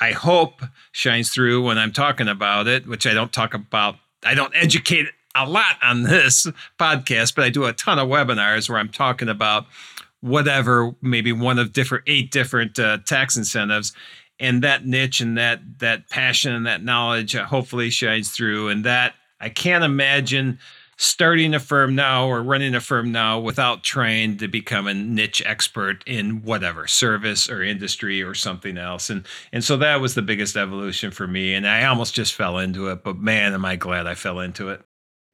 [0.00, 3.96] I hope, shines through when I'm talking about it, which I don't talk about.
[4.22, 6.46] I don't educate a lot on this
[6.78, 9.66] podcast, but I do a ton of webinars where I'm talking about
[10.20, 13.94] whatever, maybe one of different eight different uh, tax incentives,
[14.40, 18.68] and that niche and that that passion and that knowledge uh, hopefully shines through.
[18.68, 20.58] And that I can't imagine
[20.96, 25.42] starting a firm now or running a firm now without trying to become a niche
[25.46, 29.08] expert in whatever service or industry or something else.
[29.08, 31.54] And and so that was the biggest evolution for me.
[31.54, 34.70] And I almost just fell into it, but man, am I glad I fell into
[34.70, 34.82] it.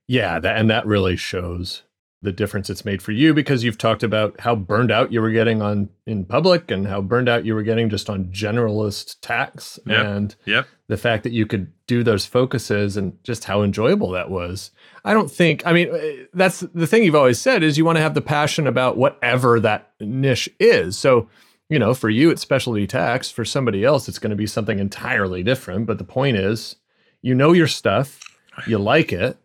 [0.09, 1.83] Yeah, that, and that really shows
[2.27, 5.31] the difference it's made for you because you've talked about how burned out you were
[5.31, 9.79] getting on in public and how burned out you were getting just on generalist tax
[9.87, 10.05] yep.
[10.05, 10.67] and yep.
[10.89, 14.73] the fact that you could do those focuses and just how enjoyable that was.
[15.05, 17.95] I don't think I mean uh, that's the thing you've always said is you want
[17.95, 20.99] to have the passion about whatever that niche is.
[20.99, 21.29] So,
[21.69, 24.81] you know, for you it's specialty tax, for somebody else it's going to be something
[24.81, 26.75] entirely different, but the point is
[27.23, 28.37] you know your stuff,
[28.67, 29.39] you like it,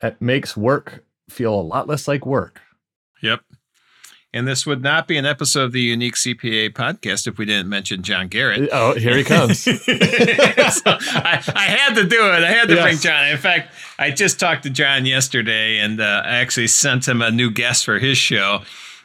[0.00, 2.60] it makes work feel a lot less like work.
[3.22, 3.40] Yep.
[4.32, 7.68] And this would not be an episode of the Unique CPA podcast if we didn't
[7.68, 8.68] mention John Garrett.
[8.72, 9.58] Oh, here he comes.
[9.64, 12.44] so I, I, had to do it.
[12.44, 12.84] I had to yes.
[12.84, 13.28] bring John.
[13.28, 17.32] In fact, I just talked to John yesterday and uh, I actually sent him a
[17.32, 18.60] new guest for his show.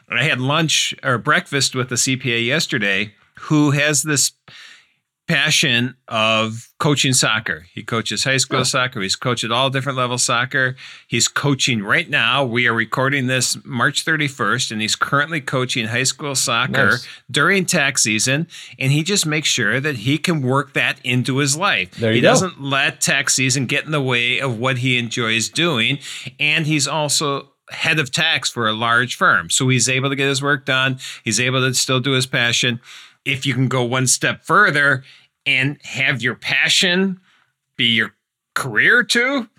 [0.07, 4.31] And I had lunch or breakfast with a CPA yesterday who has this
[5.27, 7.65] passion of coaching soccer.
[7.73, 8.63] He coaches high school oh.
[8.63, 9.01] soccer.
[9.01, 10.75] He's coached at all different levels soccer.
[11.07, 12.45] He's coaching right now.
[12.45, 17.07] We are recording this March 31st, and he's currently coaching high school soccer nice.
[17.29, 18.47] during tax season.
[18.77, 21.91] And he just makes sure that he can work that into his life.
[21.95, 22.29] There you he go.
[22.29, 25.99] doesn't let tax season get in the way of what he enjoys doing.
[26.39, 29.49] And he's also head of tax for a large firm.
[29.49, 30.99] So he's able to get his work done.
[31.23, 32.79] He's able to still do his passion
[33.25, 35.03] if you can go one step further
[35.45, 37.19] and have your passion
[37.77, 38.13] be your
[38.53, 39.49] career too.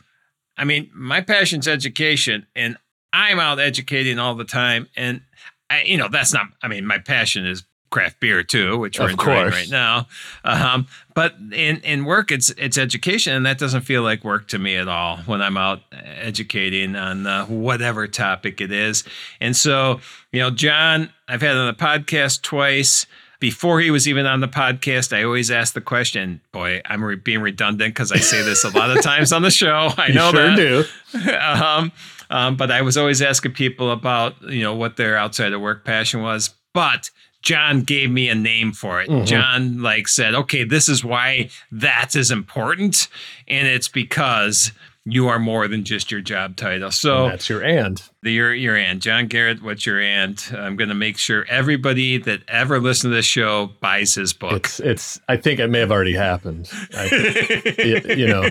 [0.56, 2.78] I mean, my passion's education, and
[3.12, 4.88] I'm out educating all the time.
[4.96, 5.20] And
[5.68, 6.46] I, you know, that's not.
[6.62, 9.54] I mean, my passion is craft beer too, which we're of enjoying course.
[9.54, 10.06] right now.
[10.44, 14.58] Um, but in in work, it's it's education, and that doesn't feel like work to
[14.58, 19.04] me at all when I'm out educating on uh, whatever topic it is.
[19.40, 20.00] And so,
[20.32, 23.06] you know, John, I've had on the podcast twice
[23.38, 26.40] before he was even on the podcast, I always ask the question.
[26.52, 29.50] Boy, I'm re- being redundant because I say this a lot of times on the
[29.50, 29.92] show.
[29.98, 30.56] I know sure that.
[30.56, 31.32] do.
[31.32, 31.92] um,
[32.30, 35.84] um, but I was always asking people about you know what their outside of work
[35.84, 36.54] passion was.
[36.72, 37.10] But
[37.42, 39.08] John gave me a name for it.
[39.08, 39.24] Mm-hmm.
[39.24, 43.08] John like said, "Okay, this is why that is important,
[43.48, 44.72] and it's because."
[45.08, 46.90] You are more than just your job title.
[46.90, 48.02] So and that's your and.
[48.22, 49.00] The, your your and.
[49.00, 50.42] John Garrett, what's your and?
[50.52, 54.56] I'm going to make sure everybody that ever listens to this show buys his book.
[54.56, 55.20] It's it's.
[55.28, 56.68] I think it may have already happened.
[56.92, 57.74] I,
[58.16, 58.50] you know,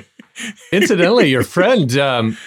[0.71, 2.37] incidentally, your friend, um,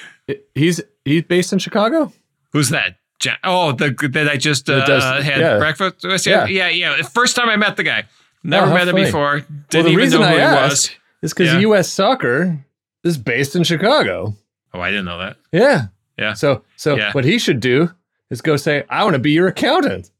[0.55, 2.11] he's he's based in Chicago.
[2.53, 2.97] Who's that?
[3.19, 5.59] John, oh, the that I just uh, does, had yeah.
[5.59, 6.27] breakfast with.
[6.27, 6.47] Yeah.
[6.47, 7.03] yeah, yeah.
[7.03, 8.05] First time I met the guy.
[8.43, 9.01] Never oh, met funny.
[9.01, 9.41] him before.
[9.69, 10.91] Didn't well, even know who I he was.
[11.21, 11.59] Is because yeah.
[11.59, 11.91] U.S.
[11.91, 12.65] Soccer
[13.05, 14.35] is based in Chicago.
[14.75, 15.37] Oh, I didn't know that.
[15.53, 15.87] Yeah.
[16.19, 16.35] Yeah.
[16.35, 17.13] So so yeah.
[17.13, 17.91] what he should do
[18.31, 20.11] is go say, I want to be your accountant.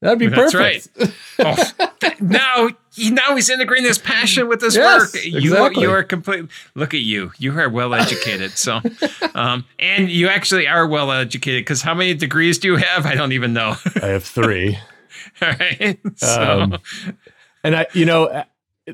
[0.00, 1.12] That'd be That's perfect.
[1.38, 1.72] right.
[1.90, 2.68] oh, now,
[3.10, 5.24] now he's integrating his passion with his yes, work.
[5.24, 5.82] You exactly.
[5.82, 7.32] you are completely look at you.
[7.38, 8.52] You are well educated.
[8.52, 8.80] so,
[9.34, 13.06] um, and you actually are well educated because how many degrees do you have?
[13.06, 13.74] I don't even know.
[14.00, 14.78] I have three.
[15.42, 15.98] All right.
[16.14, 16.60] So.
[16.60, 16.78] Um,
[17.64, 18.44] and I, you know,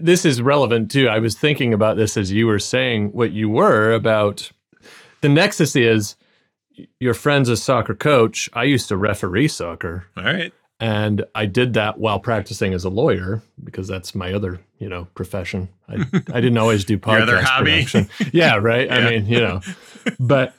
[0.00, 1.08] this is relevant too.
[1.08, 4.50] I was thinking about this as you were saying what you were about.
[5.20, 6.16] The nexus is
[7.00, 8.50] your friend's a soccer coach.
[8.52, 10.06] I used to referee soccer.
[10.16, 10.52] All right.
[10.80, 15.06] And I did that while practicing as a lawyer because that's my other, you know,
[15.14, 15.68] profession.
[15.88, 15.94] I,
[16.32, 17.84] I didn't always do podcast other hobby.
[17.84, 18.10] production.
[18.32, 18.88] Yeah, right.
[18.88, 18.96] yeah.
[18.96, 19.60] I mean, you know,
[20.18, 20.54] but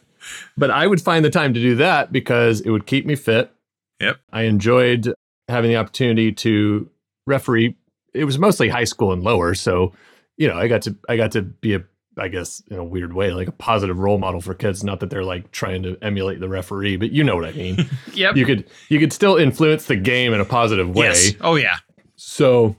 [0.57, 3.51] but I would find the time to do that because it would keep me fit.
[3.99, 4.19] Yep.
[4.31, 5.13] I enjoyed
[5.47, 6.89] having the opportunity to
[7.27, 7.75] referee
[8.15, 9.53] it was mostly high school and lower.
[9.55, 9.93] So,
[10.37, 11.83] you know, I got to I got to be a
[12.17, 14.83] I guess in a weird way, like a positive role model for kids.
[14.83, 17.89] Not that they're like trying to emulate the referee, but you know what I mean.
[18.13, 18.37] Yep.
[18.37, 21.07] you could you could still influence the game in a positive way.
[21.07, 21.33] Yes.
[21.41, 21.77] Oh yeah.
[22.15, 22.77] So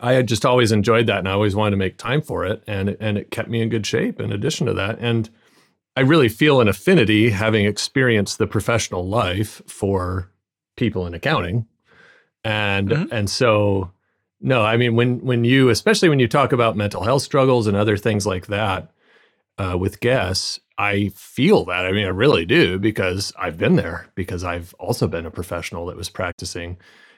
[0.00, 2.64] I had just always enjoyed that and I always wanted to make time for it
[2.66, 5.30] and it- and it kept me in good shape in addition to that and
[5.96, 10.30] I really feel an affinity having experienced the professional life for
[10.76, 11.66] people in accounting.
[12.44, 13.08] And Mhm.
[13.12, 13.92] and so
[14.42, 17.76] no, I mean when when you especially when you talk about mental health struggles and
[17.76, 18.90] other things like that
[19.58, 21.86] uh, with guests, I feel that.
[21.86, 25.86] I mean, I really do because I've been there because I've also been a professional
[25.86, 26.76] that was practicing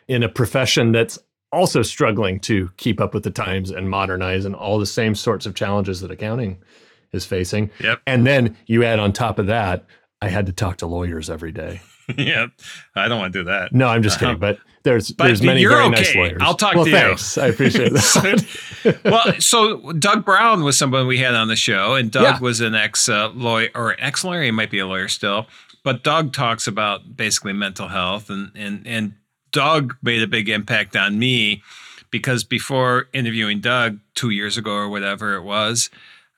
[0.08, 1.18] in a profession that's
[1.52, 5.46] also struggling to keep up with the times and modernize and all the same sorts
[5.46, 6.58] of challenges that accounting
[7.12, 7.70] is facing.
[7.80, 8.02] Yep.
[8.06, 9.84] And then you add on top of that,
[10.20, 11.80] I had to talk to lawyers every day.
[12.18, 12.50] yep.
[12.96, 13.72] I don't want to do that.
[13.72, 14.32] No, I'm just Uh-huh.
[14.34, 15.90] kidding, but there's But there's many very okay.
[15.90, 16.38] nice lawyers.
[16.40, 16.96] I'll talk well, to you.
[16.96, 17.36] thanks.
[17.38, 19.00] I appreciate that.
[19.04, 22.38] well, so Doug Brown was someone we had on the show, and Doug Yeah.
[22.40, 24.42] was an ex uh, lawyer or ex lawyer.
[24.42, 25.46] He might be a lawyer still,
[25.82, 29.14] but Doug talks about basically mental health, and and and
[29.50, 31.62] Doug made a big impact on me
[32.10, 35.90] because before interviewing Doug two years ago or whatever it was,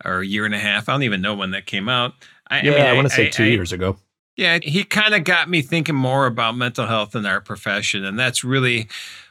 [0.04, 2.14] or a year and a half, I don't even know when that came out.
[2.48, 3.98] I, yeah, I, mean, I, want to say I- two I- years ago.
[4.36, 8.18] Yeah, he kind of got me thinking more about mental health in our profession, and
[8.18, 8.88] that's really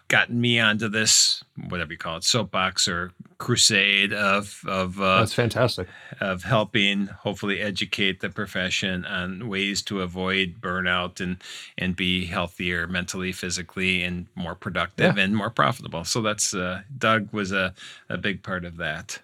[0.07, 5.33] gotten me onto this whatever you call it soapbox or crusade of of uh, That's
[5.33, 5.87] fantastic.
[6.21, 11.37] of helping hopefully educate the profession on ways to avoid burnout and
[11.77, 16.03] and be healthier mentally, physically, and more productive and more profitable.
[16.03, 17.73] So that's uh, Doug was a
[18.09, 19.19] a big part of that,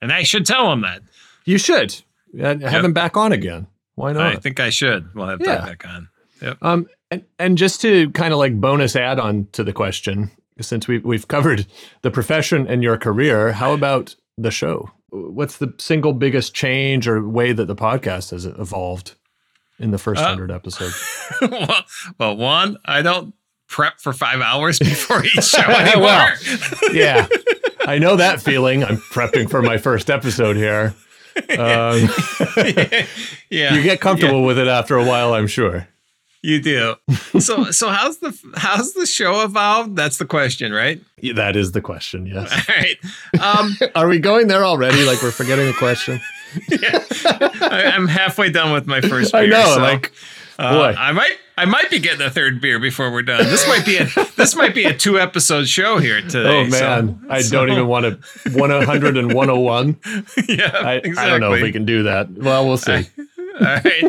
[0.00, 1.02] and I should tell him that.
[1.44, 2.02] You should
[2.34, 2.84] Uh, have Yep.
[2.84, 3.66] him back on again.
[4.02, 4.34] Why not?
[4.34, 5.14] I think I should.
[5.14, 5.56] We'll have Yeah.
[5.58, 6.08] Doug back on.
[6.60, 10.88] Um, and, and just to kind of like bonus add on to the question, since
[10.88, 11.66] we've, we've covered
[12.02, 14.90] the profession and your career, how about the show?
[15.10, 19.14] What's the single biggest change or way that the podcast has evolved
[19.78, 21.00] in the first Uh, hundred episodes?
[21.40, 21.84] well,
[22.18, 23.34] well, one, I don't
[23.68, 26.02] prep for five hours before each show anymore.
[26.02, 26.36] Well,
[26.92, 27.28] yeah,
[27.86, 28.82] I know that feeling.
[28.82, 30.94] I'm prepping for my first episode here.
[31.36, 32.08] Um,
[33.50, 35.88] yeah, you get comfortable with it after a while, I'm sure.
[36.42, 36.94] you do.
[37.40, 39.96] So, so how's the how's the show evolved?
[39.96, 41.00] That's the question, right?
[41.18, 42.26] Yeah, That is the question.
[42.26, 42.52] Yes.
[42.68, 43.58] All right.
[43.58, 45.02] Um, Are we going there already?
[45.04, 46.20] Like we're forgetting the question?
[46.70, 49.42] I, I'm halfway done with my first beer.
[49.42, 49.74] I know.
[49.74, 50.12] so, like,
[50.58, 50.94] uh, boy.
[50.98, 53.44] I might I might be getting a third beer before we're done.
[53.44, 56.60] This might be a this might be a two episode show here today.
[56.62, 59.96] oh man, so- I so- don't even want to 100 and 101.
[60.48, 61.10] Yeah, I, exactly.
[61.18, 62.30] I don't know if we can do that.
[62.30, 63.06] Well, we'll see.
[63.60, 64.04] All right.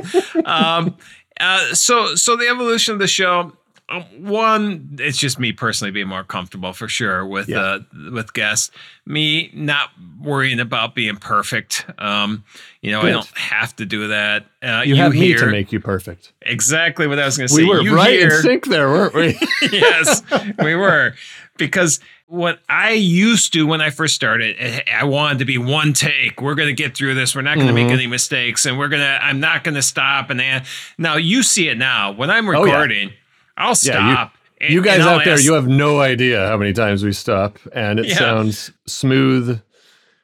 [0.45, 0.95] Um,
[1.39, 3.51] uh, so, so the evolution of the show.
[3.95, 7.60] Um, One, it's just me personally being more comfortable for sure with Yeah.
[7.62, 7.79] uh,
[8.12, 8.71] with guests.
[9.06, 9.89] Me not
[10.21, 11.86] worrying about being perfect.
[11.97, 12.43] Um,
[12.82, 14.45] you know, I don't have to do that.
[14.62, 16.32] Uh, You, have me to make you perfect.
[16.41, 17.63] exactly what I was going to say.
[17.63, 19.38] We were you right hear, in sync there, weren't we?
[19.71, 20.21] yes,
[20.63, 21.13] we were.
[21.58, 25.93] Because what I used to when I first started, eh, I wanted to be one
[25.93, 26.41] take.
[26.41, 27.36] We're going to get through this.
[27.36, 27.91] We're not going to make Mhm.
[27.93, 29.19] any mistakes, and we're gonna.
[29.21, 30.29] I'm not going to stop.
[30.32, 30.65] And add.
[30.97, 32.12] now you see it now.
[32.12, 33.10] When I'm Oh, yeah.
[33.57, 34.33] I'll Yeah, you- stop.
[34.61, 37.59] and- you guys out there, ask- you have no idea how many times we stop,
[37.73, 38.17] and it Yeah.
[38.17, 39.59] sounds smooth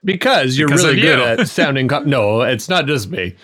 [0.03, 1.25] because you're Because really good you.
[1.25, 1.87] at sounding.
[1.87, 3.35] Com- no, it's not just me.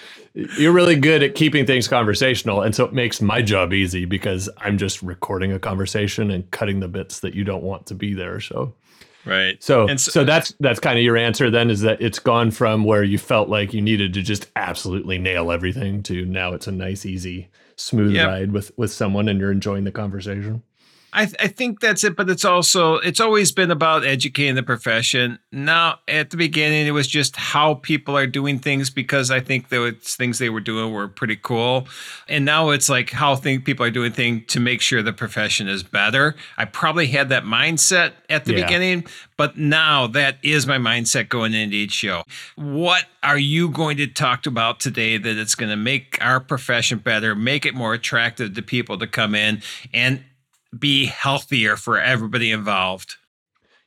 [0.57, 4.49] You're really good at keeping things conversational, and so it makes my job easy because
[4.57, 8.13] I'm just recording a conversation and cutting the bits that you don't want to be
[8.13, 8.41] there.
[8.41, 8.73] So,
[9.25, 9.55] right.
[9.63, 11.49] so, And so, so- that's that's kind of your answer.
[11.49, 15.17] Then is that it's gone from where you felt like you needed to just absolutely
[15.17, 19.51] nail everything to now it's a nice, easy, smooth ride with with someone, and you're
[19.51, 20.63] enjoying the conversation.
[21.15, 24.63] I, th- I think that's it, but it's also it's always been about educating the
[24.63, 25.39] profession.
[25.51, 29.69] Now, at the beginning, it was just how people are doing things because I think
[29.69, 31.87] the things they were doing were pretty cool,
[32.27, 35.67] and now it's like how think people are doing things to make sure the profession
[35.67, 36.35] is better.
[36.57, 38.65] I probably had that mindset at the Yeah.
[38.65, 39.05] beginning,
[39.37, 42.23] but now that is my mindset going into each show.
[42.55, 46.99] What are you going to talk about today that it's going to make our profession
[46.99, 49.61] better, make it more attractive to people to come in
[49.93, 50.23] and
[50.77, 53.15] be healthier for everybody involved.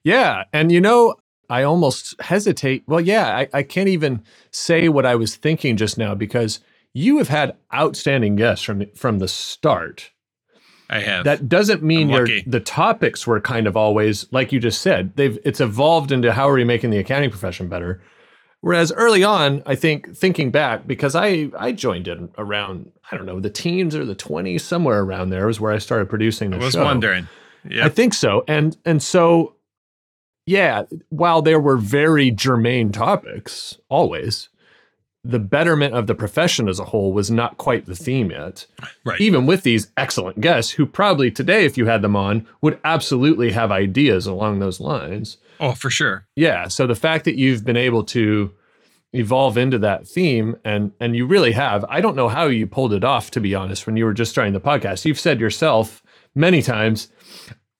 [0.04, 0.44] Yeah.
[0.52, 1.16] And you know,
[1.50, 2.84] I almost hesitate.
[2.86, 6.60] Well, yeah, I, I can't even say what I was thinking just now because
[6.92, 10.10] you have had outstanding guests from from the start.
[10.90, 11.24] I have.
[11.24, 15.14] That doesn't mean your the topics were kind of always like you just said.
[15.16, 18.02] They've it's evolved into how are we making the accounting profession better.
[18.60, 23.26] Whereas early on, I think thinking back, because I I joined in around I don't
[23.26, 26.56] know the teens or the twenties, somewhere around there was where I started producing the
[26.56, 26.84] I was show.
[26.84, 27.28] wondering.
[27.68, 28.44] Yeah, I think so.
[28.48, 29.54] And and so
[30.46, 34.48] yeah, while there were very germane topics always,
[35.22, 38.66] the betterment of the profession as a whole was not quite the theme yet.
[39.04, 39.20] Right.
[39.20, 43.52] Even with these excellent guests who probably today, if you had them on, would absolutely
[43.52, 45.36] have ideas along those lines.
[45.60, 46.26] Oh, for sure.
[46.36, 46.68] Yeah.
[46.68, 48.52] So the fact that you've been able to
[49.12, 52.92] evolve into that theme and and you really have, I don't know how you pulled
[52.92, 55.04] it off, to be honest, when you were just starting the podcast.
[55.04, 56.02] You've said yourself
[56.34, 57.08] many times,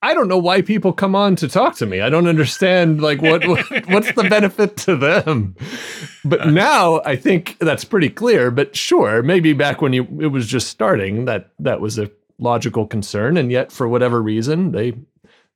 [0.01, 1.99] I don't know why people come on to talk to me.
[1.99, 5.55] I don't understand like what, what what's the benefit to them.
[6.23, 6.49] But uh.
[6.51, 8.49] now I think that's pretty clear.
[8.49, 12.87] But sure, maybe back when you it was just starting, that that was a logical
[12.87, 14.93] concern, and yet for whatever reason they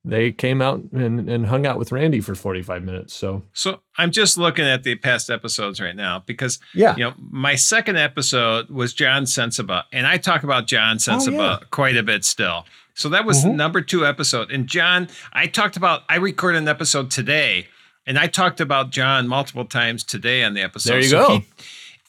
[0.06, 3.14] they came out and, and hung out with Randy for 45 minutes.
[3.14, 6.94] So So I'm just looking at the past episodes right now because yeah.
[6.98, 11.60] you know my second episode was John Sensiba, and I talk about John Sensiba yeah.
[11.72, 12.66] quite a bit still.
[12.96, 13.56] So that was Mhm.
[13.56, 14.52] number two episode.
[14.52, 17.68] And John, I talked about I recorded an episode today,
[18.06, 20.92] and I talked about John multiple times today on the episode.
[20.92, 21.38] There you So go.
[21.40, 21.46] he-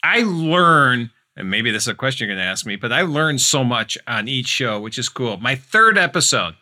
[0.02, 3.02] I learn, and maybe this is a question you're going to ask me, but I
[3.02, 5.38] learned so much on each show, which is cool.
[5.38, 6.56] My third episode,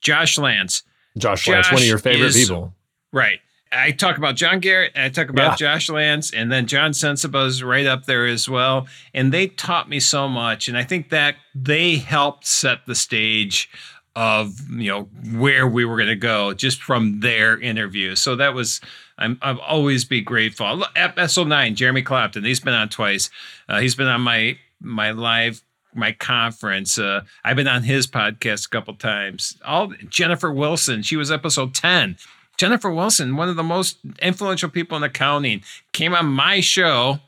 [0.00, 0.82] Josh Lance.
[1.18, 2.74] Josh Lance, one of your favorite is- people.
[3.12, 3.40] Right.
[3.72, 5.74] I talk about John Garrett and I talk about Yeah.
[5.74, 8.86] Josh Lance and then John Sensiba's right up there as well.
[9.12, 10.68] And they taught me so much.
[10.68, 13.68] And I think that they helped set the stage
[14.14, 15.02] of, you know,
[15.38, 18.14] where we were going to go just from their interview.
[18.14, 18.80] So that was,
[19.18, 20.86] I'm, I'll always be grateful.
[20.94, 23.30] Episode nine, Jeremy Clapton, he's been on twice.
[23.68, 25.60] Uh, he's been on my, my live
[25.96, 26.98] my conference.
[26.98, 29.56] Uh, I've been on his podcast a couple times.
[29.64, 32.16] All Jennifer Wilson, she was episode 10.
[32.56, 37.20] Jennifer Wilson, one of the most influential people in accounting, came on my show,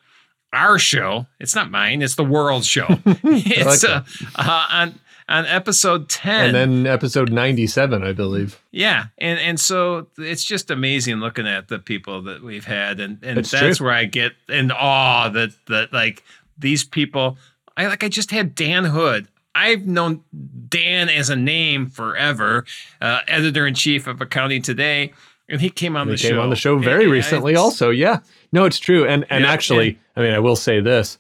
[0.53, 1.27] our show.
[1.39, 2.87] It's not mine, it's the world show.
[3.05, 4.03] it's like uh,
[4.37, 6.47] uh, on on episode 10.
[6.47, 8.61] And then episode 97, I believe.
[8.71, 13.23] Yeah, and and so it's just amazing looking at the people that we've had, and
[13.23, 13.87] and that's true.
[13.87, 16.25] where I get in awe that that like
[16.57, 17.37] these people.
[17.79, 19.29] I like I just had Dan Hood.
[19.55, 20.23] I've known
[20.69, 22.65] Dan as a name forever,
[23.01, 25.13] uh, editor in chief of Accounting Today,
[25.49, 27.91] and he came on They the came show on the show very And recently, also.
[27.91, 28.19] Yeah.
[28.53, 29.07] No, it's true.
[29.07, 31.19] And and Yeah, actually, I mean, I will say this.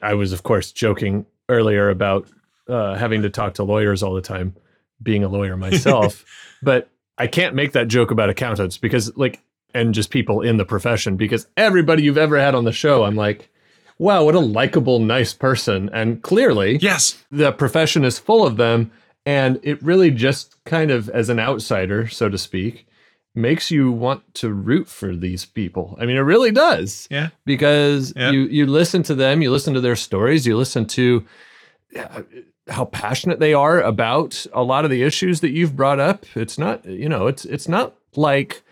[0.00, 2.26] I was, of course, joking earlier about
[2.68, 4.56] uh, having to talk to lawyers all the time,
[5.02, 6.24] being a lawyer myself.
[6.62, 9.42] but I can't make that joke about accountants because, like,
[9.74, 13.14] and just people in the profession, because everybody you've ever had on the show, I'm
[13.14, 13.50] like,
[14.02, 15.88] wow, what a likable, nice person.
[15.92, 18.90] And clearly, Yes, the profession is full of them
[19.24, 22.86] and it really just kind of as an outsider so to speak
[23.34, 25.96] makes you want to root for these people.
[26.00, 27.06] I mean it really does.
[27.10, 28.30] Yeah, because Yeah.
[28.32, 31.24] you you listen to them you listen to their stories you listen to
[31.98, 32.22] uh,
[32.68, 36.26] how passionate they are about a lot of the issues that you've brought up.
[36.34, 38.62] It's not you know it's it's not like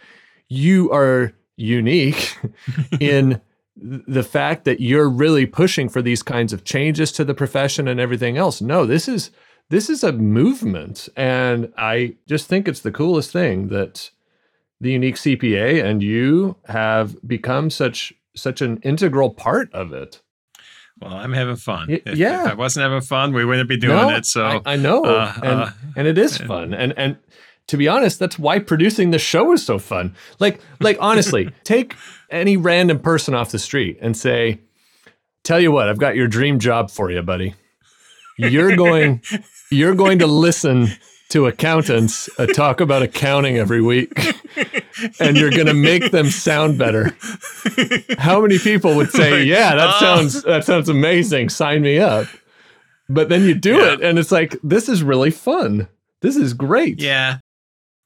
[0.48, 2.36] you are unique
[3.00, 3.40] in
[3.82, 7.98] the fact that you're really pushing for these kinds of changes to the profession and
[8.00, 8.60] everything else.
[8.60, 9.30] No, this is
[9.70, 14.10] this is a movement and I just think it's the coolest thing that
[14.80, 20.20] the unique CPA and you have become such such an integral part of it.
[21.00, 21.86] Well, I'm having fun.
[21.88, 22.44] Y- If, yeah.
[22.44, 24.26] if I wasn't having fun, we wouldn't be doing No, it.
[24.26, 27.16] So I, I know, uh, and uh, and it is fun, and and
[27.68, 30.14] to be honest, that's why producing the show is so fun.
[30.38, 31.94] Like like honestly, take
[32.30, 34.60] any random person off the street and say,
[35.44, 37.54] "Tell you what, I've got your dream job for you, buddy.
[38.38, 39.22] You're going,
[39.70, 40.88] you're going to listen."
[41.30, 44.12] To accountants, uh, talk about accounting every week,
[45.20, 47.16] and you're going to make them sound better.
[48.18, 50.00] How many people would say, Like, "Yeah, that oh.
[50.00, 51.50] sounds that sounds amazing.
[51.50, 52.26] Sign me up."
[53.08, 53.92] But then you do Yeah.
[53.92, 55.86] it, and it's like, "This is really fun.
[56.20, 57.38] This is great." Yeah.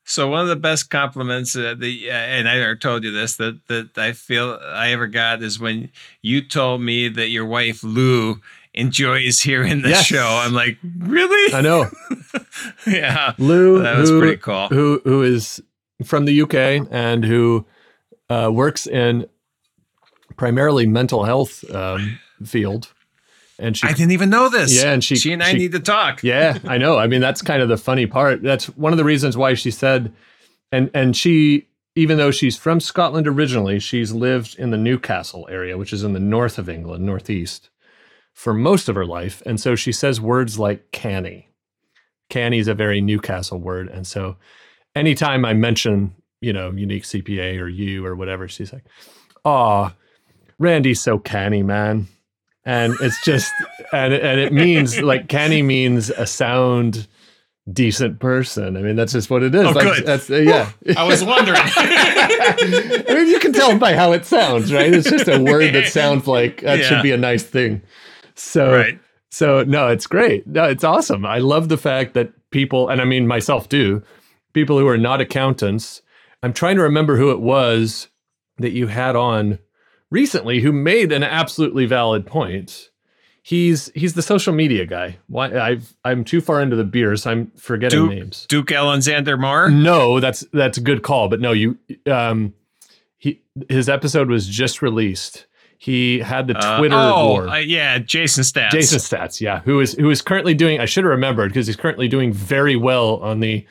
[0.04, 3.66] So one of the best compliments uh, the uh, and I told you this that
[3.68, 5.90] that I feel I ever got is when
[6.22, 8.40] you told me that your wife Lou
[8.74, 10.04] enjoys hearing the Yes.
[10.06, 10.40] show.
[10.42, 11.54] I'm like, really?
[11.54, 11.88] I know.
[12.86, 13.32] yeah.
[13.38, 14.68] Lou, That was who, pretty cool.
[14.68, 15.62] Who who is
[16.04, 17.64] from the UK and who
[18.28, 19.26] uh, works in
[20.36, 22.92] primarily mental health um, field,
[23.58, 24.74] and she I didn't even know this.
[24.82, 26.22] Yeah, and she- she and I she- need to talk.
[26.22, 26.98] Yeah, I know.
[26.98, 28.42] I mean, that's kind of the funny part.
[28.42, 30.12] That's one of the reasons why she said,
[30.72, 35.78] and and she, even though she's from Scotland originally, she's lived in the Newcastle area,
[35.78, 37.70] which is in the north of England, northeast,
[38.32, 41.50] for most of her life, and so she says words like canny.
[42.30, 44.36] Canny is a very Newcastle word, and so
[44.96, 48.84] anytime I mention, you know, unique CPA or you or whatever, she's like,
[49.44, 49.92] "Oh,
[50.58, 52.08] Randy's so canny, man."
[52.66, 53.52] And it's just
[53.92, 57.06] and and it means like canny means a sound
[57.72, 58.76] decent person.
[58.76, 59.64] I mean, that's just what it is.
[59.66, 60.04] Oh, Like, good.
[60.06, 60.70] That's, uh, yeah.
[60.98, 61.56] I was wondering.
[61.64, 64.92] I mean, you can tell by how it sounds, right?
[64.92, 66.84] It's just a word that sounds like that Yeah.
[66.84, 67.80] should be a nice thing.
[68.34, 68.98] So, right.
[69.30, 70.46] so no, it's great.
[70.46, 71.24] No, it's awesome.
[71.24, 74.02] I love the fact that people, and I mean myself too,
[74.52, 76.02] people who are not accountants.
[76.42, 78.08] I'm trying to remember who it was
[78.58, 79.58] that you had on
[80.10, 82.90] recently who made an absolutely valid point.
[83.42, 85.18] He's he's the social media guy.
[85.26, 87.26] Why I've I'm too far into the beers.
[87.26, 88.46] I'm forgetting Duke, names.
[88.48, 89.68] Duke Alexander Moore.
[89.70, 91.28] No, that's that's a good call.
[91.28, 92.54] But no, you um
[93.18, 95.44] he his episode was just released.
[95.76, 97.48] He had the Uh, Twitter oh, war.
[97.48, 98.70] uh, yeah, Jason Staats.
[98.70, 100.80] Jason Staats, yeah, who is who is currently doing.
[100.80, 103.66] I should have remembered because he's currently doing very well on the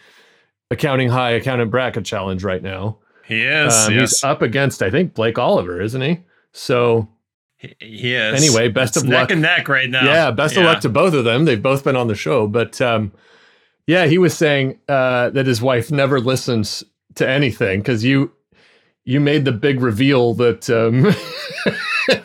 [0.70, 3.00] accounting high accountant bracket challenge right now.
[3.26, 3.74] He is.
[3.74, 4.12] Um, yes.
[4.12, 6.20] He's up against, I think, Blake Oliver, isn't he?
[6.52, 7.08] So
[7.58, 8.44] He, is.
[8.44, 9.32] Anyway, best It's of neck luck.
[9.32, 10.04] and neck right now.
[10.06, 11.46] yeah, best of luck to both of them.
[11.46, 13.12] They've both been on the show, but um,
[13.88, 16.84] yeah, he was saying uh, that his wife never listens
[17.16, 18.32] to anything because you
[19.06, 21.14] you made the big reveal that um,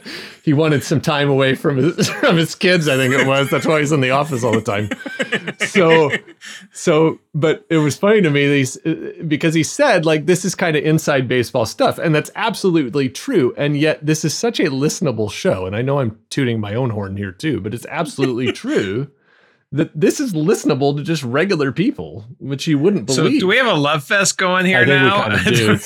[0.49, 2.89] he wanted some time away from his from his kids.
[2.89, 3.51] I think it was.
[3.51, 4.89] That's why he's in the office all the time.
[5.59, 6.11] So,
[6.73, 8.79] so, but it was funny to me that he's,
[9.29, 13.53] because he said like this is kind of inside baseball stuff, and that's absolutely true.
[13.59, 15.67] And yet, this is such a listenable show.
[15.67, 19.11] And I know I'm tooting my own horn here too, but it's absolutely true
[19.73, 23.17] that this is listenable to just regular people, which you wouldn't believe.
[23.17, 23.41] So believe.
[23.41, 25.37] do we have a love fest going here I think we now?
[25.37, 25.79] kinda do.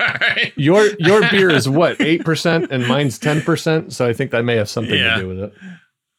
[0.00, 0.52] All right.
[0.56, 3.92] your your beer is what eight percent, and mine's ten percent.
[3.92, 5.16] So I think that may have something Yeah.
[5.16, 5.52] to do with it.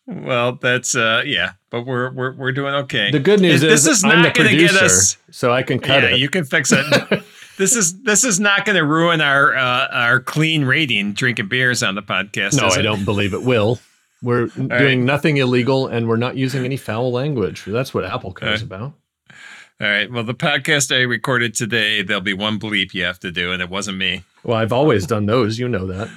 [0.08, 3.12] Well, that's uh yeah, but we're we're we're doing okay.
[3.12, 5.64] The good news This is, is I'm the not gonna get producer, us- so I
[5.64, 6.20] can cut yeah, it.
[6.20, 6.86] you can fix it.
[7.58, 11.84] this is this is not going to ruin our uh, our clean rating drinking beers
[11.84, 12.56] on the podcast.
[12.56, 12.84] No, I it?
[12.84, 13.80] don't believe it will.
[14.22, 14.98] We're doing right.
[14.98, 17.66] nothing illegal and we're not using any foul language.
[17.66, 18.94] That's what Apple cares about.
[19.80, 20.12] All right.
[20.12, 23.62] Well, the podcast I recorded today, there'll be one bleep you have to do, and
[23.62, 24.24] it wasn't me.
[24.44, 25.60] Well, I've always done those.
[25.60, 26.10] You know that.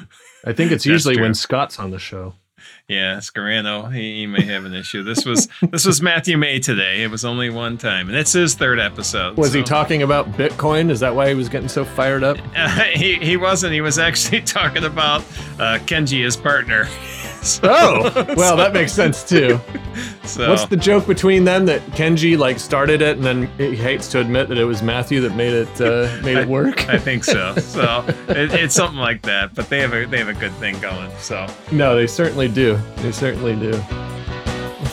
[0.47, 1.25] I think it's usually true.
[1.25, 2.35] when Scott's on the show.
[2.89, 5.03] Yeah, Scarano, he, he may have an issue.
[5.03, 7.03] This was this was Matthew May today.
[7.03, 9.37] It was only one time, and it's his third episode.
[9.37, 10.91] Was he talking about Bitcoin?
[10.91, 12.39] Is that why he was getting so fired up?
[12.57, 13.75] Uh, he he wasn't.
[13.75, 15.21] He was actually talking about
[15.59, 16.89] uh, Kenji, his partner.
[17.51, 19.59] So- Oh, well, that makes sense too.
[20.25, 24.09] so What's the joke between them that Kenji like started it and then he hates
[24.09, 26.89] to admit that it was Matthew that made it uh, made it work?
[26.89, 27.55] I think so.
[27.61, 29.55] So it, it's something like that.
[29.55, 31.11] But they have a they have a good thing going.
[31.19, 32.79] So no, they certainly do.
[32.97, 33.73] They certainly do.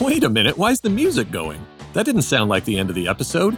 [0.00, 1.64] Wait a minute, why's the music going?
[1.92, 3.56] That didn't sound like the end of the episode.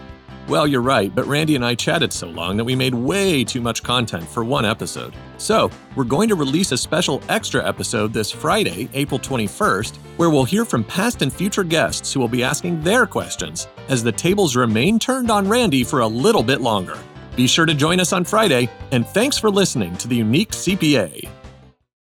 [0.48, 3.60] Well, you're right, but Randy and I chatted so long that we made way too
[3.60, 5.14] much content for one episode.
[5.40, 10.44] So, we're going to release a special extra episode this Friday, April 21st, where we'll
[10.44, 14.54] hear from past and future guests who will be asking their questions as the tables
[14.54, 16.98] remain turned on Randy for a little bit longer.
[17.36, 21.39] Be sure to join us on Friday, and thanks for listening to the Unique CPA.